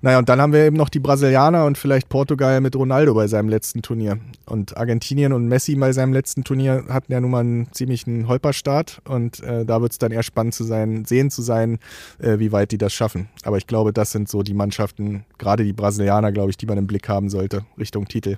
Naja, 0.00 0.18
und 0.18 0.28
dann 0.28 0.40
haben 0.40 0.52
wir 0.52 0.64
eben 0.64 0.76
noch 0.76 0.88
die 0.88 1.00
Brasilianer 1.00 1.64
und 1.64 1.78
vielleicht 1.78 2.08
Portugal 2.08 2.60
mit 2.60 2.76
Ronaldo 2.76 3.14
bei 3.14 3.26
seinem 3.26 3.48
letzten 3.48 3.82
Turnier. 3.82 4.18
Und 4.46 4.76
Argentinien 4.76 5.32
und 5.32 5.48
Messi 5.48 5.74
bei 5.74 5.92
seinem 5.92 6.12
letzten 6.12 6.44
Turnier 6.44 6.84
hatten 6.88 7.12
ja 7.12 7.20
nun 7.20 7.30
mal 7.30 7.40
einen 7.40 7.72
ziemlichen 7.72 8.28
Holperstart 8.28 9.00
und 9.06 9.42
äh, 9.42 9.64
da 9.64 9.82
wird 9.82 9.92
es 9.92 9.98
dann 9.98 10.12
eher 10.12 10.22
spannend 10.22 10.54
zu 10.54 10.64
sein, 10.64 11.04
sehen 11.04 11.30
zu 11.30 11.42
sein, 11.42 11.78
äh, 12.18 12.38
wie 12.38 12.52
weit 12.52 12.72
die 12.72 12.78
das 12.78 12.94
schaffen. 12.94 13.28
Aber 13.44 13.58
ich 13.58 13.66
glaube, 13.66 13.92
das 13.92 14.12
sind 14.12 14.28
so 14.28 14.42
die 14.42 14.54
Mannschaften, 14.54 15.24
gerade 15.38 15.64
die 15.64 15.72
Brasilianer, 15.72 16.32
glaube 16.32 16.50
ich, 16.50 16.56
die 16.56 16.66
man 16.66 16.78
im 16.78 16.86
Blick 16.86 17.08
haben 17.08 17.28
sollte, 17.28 17.64
Richtung 17.78 18.06
Titel. 18.06 18.36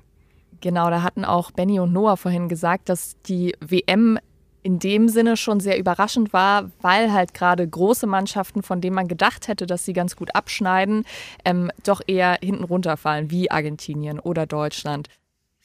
Genau, 0.61 0.89
da 0.89 1.03
hatten 1.03 1.25
auch 1.25 1.51
Benny 1.51 1.79
und 1.79 1.93
Noah 1.93 2.17
vorhin 2.17 2.49
gesagt, 2.49 2.89
dass 2.89 3.15
die 3.23 3.55
WM 3.61 4.19
in 4.61 4.79
dem 4.79 5.07
Sinne 5.07 5.37
schon 5.37 5.59
sehr 5.59 5.79
überraschend 5.79 6.33
war, 6.33 6.69
weil 6.81 7.13
halt 7.13 7.33
gerade 7.33 7.67
große 7.67 8.07
Mannschaften, 8.07 8.61
von 8.61 8.81
denen 8.81 8.95
man 8.95 9.07
gedacht 9.07 9.47
hätte, 9.47 9.65
dass 9.65 9.85
sie 9.85 9.93
ganz 9.93 10.15
gut 10.15 10.35
abschneiden, 10.35 11.05
ähm, 11.45 11.71
doch 11.83 12.01
eher 12.05 12.37
hinten 12.41 12.65
runterfallen, 12.65 13.31
wie 13.31 13.49
Argentinien 13.49 14.19
oder 14.19 14.45
Deutschland. 14.45 15.07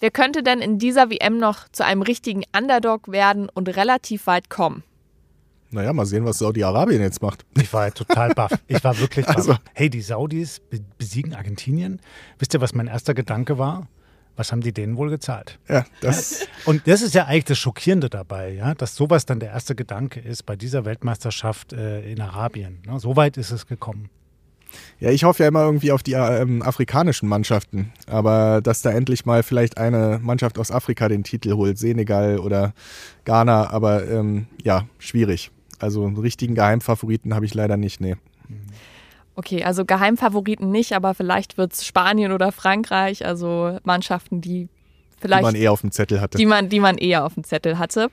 Wer 0.01 0.11
könnte 0.11 0.43
denn 0.43 0.61
in 0.61 0.79
dieser 0.79 1.11
WM 1.11 1.39
noch 1.39 1.69
zu 1.71 1.85
einem 1.85 2.03
richtigen 2.03 2.43
Underdog 2.57 3.11
werden 3.11 3.49
und 3.49 3.69
relativ 3.77 4.27
weit 4.27 4.51
kommen? 4.51 4.85
Naja, 5.71 5.93
mal 5.93 6.07
sehen, 6.07 6.25
was 6.25 6.39
Saudi-Arabien 6.39 7.01
jetzt 7.01 7.21
macht. 7.21 7.45
Ich 7.61 7.73
war 7.73 7.83
halt 7.83 7.97
total 7.97 8.33
baff. 8.33 8.53
Ich 8.69 8.85
war 8.85 8.99
wirklich 8.99 9.27
baff. 9.27 9.37
Also. 9.37 9.57
Hey, 9.73 9.91
die 9.91 10.03
Saudis 10.03 10.61
besiegen 10.99 11.35
Argentinien. 11.35 12.01
Wisst 12.39 12.55
ihr, 12.55 12.61
was 12.61 12.75
mein 12.75 12.87
erster 12.87 13.13
Gedanke 13.13 13.59
war? 13.59 13.89
Was 14.37 14.53
haben 14.53 14.61
die 14.61 14.73
denen 14.73 14.97
wohl 14.97 15.11
gezahlt? 15.11 15.59
Ja, 15.69 15.85
das. 16.01 16.47
Und 16.65 16.87
das 16.87 17.03
ist 17.03 17.15
ja 17.15 17.27
eigentlich 17.27 17.45
das 17.45 17.59
Schockierende 17.59 18.11
dabei, 18.11 18.53
ja, 18.53 18.75
dass 18.75 18.97
sowas 18.97 19.27
dann 19.27 19.41
der 19.41 19.51
erste 19.51 19.75
Gedanke 19.75 20.21
ist 20.21 20.45
bei 20.45 20.57
dieser 20.57 20.85
Weltmeisterschaft 20.85 21.73
äh, 21.73 22.11
in 22.11 22.21
Arabien. 22.21 22.83
Ne? 22.87 22.99
So 22.99 23.17
weit 23.17 23.37
ist 23.37 23.51
es 23.51 23.67
gekommen. 23.67 24.11
Ja, 24.99 25.11
ich 25.11 25.25
hoffe 25.25 25.43
ja 25.45 25.49
immer 25.49 25.65
irgendwie 25.65 25.93
auf 25.93 26.03
die 26.03 26.13
ähm, 26.15 26.63
afrikanischen 26.63 27.29
Mannschaften. 27.29 27.93
Aber 28.07 28.61
dass 28.61 28.83
da 28.83 28.91
endlich 28.91 29.25
mal 29.25 29.43
vielleicht 29.43 29.79
eine 29.79 30.19
Mannschaft 30.23 30.59
aus 30.59 30.71
Afrika 30.71 31.09
den 31.09 31.23
Titel 31.23 31.53
holt, 31.53 31.79
Senegal 31.79 32.39
oder 32.39 32.75
Ghana, 33.25 33.71
aber 33.71 34.09
ähm, 34.09 34.47
ja, 34.63 34.89
schwierig. 34.99 35.51
Also 35.79 36.05
einen 36.05 36.17
richtigen 36.17 36.55
Geheimfavoriten 36.55 37.35
habe 37.35 37.45
ich 37.45 37.55
leider 37.55 37.77
nicht, 37.77 38.01
nee. 38.01 38.17
Okay, 39.37 39.65
also 39.65 39.85
Geheimfavoriten 39.85 40.71
nicht, 40.71 40.93
aber 40.93 41.15
vielleicht 41.15 41.59
wird 41.59 41.73
es 41.73 41.85
Spanien 41.85 42.33
oder 42.33 42.53
Frankreich, 42.53 43.27
also 43.27 43.79
Mannschaften, 43.83 44.41
die 44.41 44.69
vielleicht. 45.19 45.41
Die 45.41 45.47
man 45.47 45.55
eher 45.55 45.73
auf 45.73 45.81
dem 45.81 45.91
Zettel 45.91 46.21
hatte. 46.21 46.39
Die 46.39 46.47
man, 46.47 46.69
die 46.69 46.81
man 46.81 46.99
eher 46.99 47.25
auf 47.25 47.35
dem 47.35 47.45
Zettel 47.45 47.79
hatte. 47.79 48.11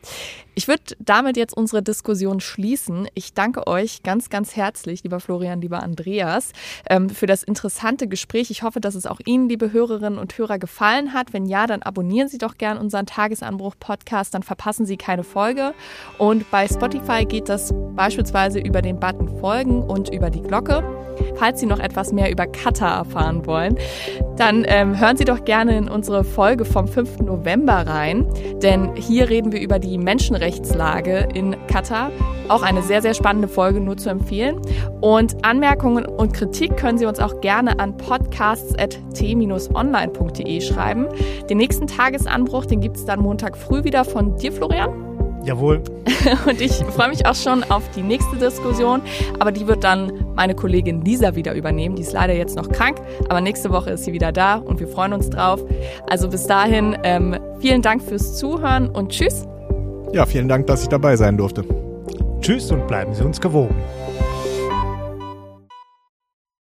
Ich 0.61 0.67
würde 0.67 0.95
damit 0.99 1.37
jetzt 1.37 1.57
unsere 1.57 1.81
Diskussion 1.81 2.39
schließen. 2.39 3.07
Ich 3.15 3.33
danke 3.33 3.65
euch 3.65 4.03
ganz, 4.03 4.29
ganz 4.29 4.55
herzlich, 4.55 5.01
lieber 5.01 5.19
Florian, 5.19 5.59
lieber 5.59 5.81
Andreas, 5.81 6.51
ähm, 6.87 7.09
für 7.09 7.25
das 7.25 7.41
interessante 7.41 8.07
Gespräch. 8.07 8.51
Ich 8.51 8.61
hoffe, 8.61 8.79
dass 8.79 8.93
es 8.93 9.07
auch 9.07 9.19
Ihnen, 9.25 9.49
liebe 9.49 9.73
Hörerinnen 9.73 10.19
und 10.19 10.37
Hörer, 10.37 10.59
gefallen 10.59 11.13
hat. 11.15 11.33
Wenn 11.33 11.47
ja, 11.47 11.65
dann 11.65 11.81
abonnieren 11.81 12.27
Sie 12.27 12.37
doch 12.37 12.59
gern 12.59 12.77
unseren 12.77 13.07
Tagesanbruch-Podcast, 13.07 14.35
dann 14.35 14.43
verpassen 14.43 14.85
Sie 14.85 14.97
keine 14.97 15.23
Folge. 15.23 15.73
Und 16.19 16.51
bei 16.51 16.67
Spotify 16.67 17.25
geht 17.25 17.49
das 17.49 17.73
beispielsweise 17.95 18.59
über 18.59 18.83
den 18.83 18.99
Button 18.99 19.39
Folgen 19.39 19.81
und 19.81 20.13
über 20.13 20.29
die 20.29 20.43
Glocke. 20.43 20.83
Falls 21.35 21.59
Sie 21.59 21.65
noch 21.65 21.79
etwas 21.79 22.13
mehr 22.13 22.31
über 22.31 22.45
Katar 22.47 22.97
erfahren 22.97 23.45
wollen, 23.45 23.77
dann 24.37 24.63
ähm, 24.67 24.99
hören 24.99 25.17
Sie 25.17 25.25
doch 25.25 25.43
gerne 25.43 25.77
in 25.77 25.89
unsere 25.89 26.23
Folge 26.23 26.65
vom 26.65 26.87
5. 26.87 27.19
November 27.19 27.85
rein, 27.87 28.27
denn 28.61 28.95
hier 28.95 29.29
reden 29.29 29.51
wir 29.51 29.61
über 29.61 29.79
die 29.79 29.97
Menschenrechtslage 30.51 31.29
in 31.33 31.55
Katar. 31.67 32.11
Auch 32.49 32.63
eine 32.63 32.81
sehr, 32.81 33.01
sehr 33.01 33.13
spannende 33.13 33.47
Folge, 33.47 33.79
nur 33.79 33.95
zu 33.97 34.09
empfehlen. 34.09 34.59
Und 34.99 35.45
Anmerkungen 35.45 36.05
und 36.05 36.33
Kritik 36.33 36.75
können 36.77 36.97
Sie 36.97 37.05
uns 37.05 37.19
auch 37.19 37.39
gerne 37.41 37.79
an 37.79 37.95
podcasts.t-online.de 37.97 40.61
schreiben. 40.61 41.07
Den 41.49 41.57
nächsten 41.57 41.85
Tagesanbruch, 41.87 42.65
den 42.65 42.81
gibt 42.81 42.97
es 42.97 43.05
dann 43.05 43.21
Montag 43.21 43.57
früh 43.57 43.83
wieder 43.83 44.03
von 44.03 44.35
dir, 44.37 44.51
Florian. 44.51 44.89
Jawohl. 45.43 45.81
Und 46.47 46.61
ich 46.61 46.71
freue 46.71 47.09
mich 47.09 47.25
auch 47.25 47.33
schon 47.33 47.63
auf 47.63 47.81
die 47.95 48.03
nächste 48.03 48.35
Diskussion. 48.35 49.01
Aber 49.39 49.51
die 49.51 49.65
wird 49.65 49.83
dann 49.83 50.11
meine 50.35 50.53
Kollegin 50.53 51.03
Lisa 51.03 51.35
wieder 51.35 51.55
übernehmen. 51.55 51.95
Die 51.95 52.03
ist 52.03 52.13
leider 52.13 52.33
jetzt 52.33 52.55
noch 52.55 52.69
krank, 52.69 53.01
aber 53.27 53.41
nächste 53.41 53.71
Woche 53.71 53.89
ist 53.91 54.03
sie 54.03 54.13
wieder 54.13 54.31
da 54.31 54.57
und 54.57 54.79
wir 54.79 54.87
freuen 54.87 55.13
uns 55.13 55.31
drauf. 55.31 55.63
Also 56.07 56.29
bis 56.29 56.45
dahin, 56.45 56.95
ähm, 57.03 57.39
vielen 57.59 57.81
Dank 57.81 58.03
fürs 58.03 58.37
Zuhören 58.37 58.87
und 58.89 59.09
tschüss. 59.09 59.47
Ja, 60.13 60.25
vielen 60.25 60.49
Dank, 60.49 60.67
dass 60.67 60.83
ich 60.83 60.89
dabei 60.89 61.15
sein 61.15 61.37
durfte. 61.37 61.63
Tschüss 62.41 62.69
und 62.71 62.85
bleiben 62.87 63.13
Sie 63.13 63.23
uns 63.23 63.39
gewogen. 63.39 63.75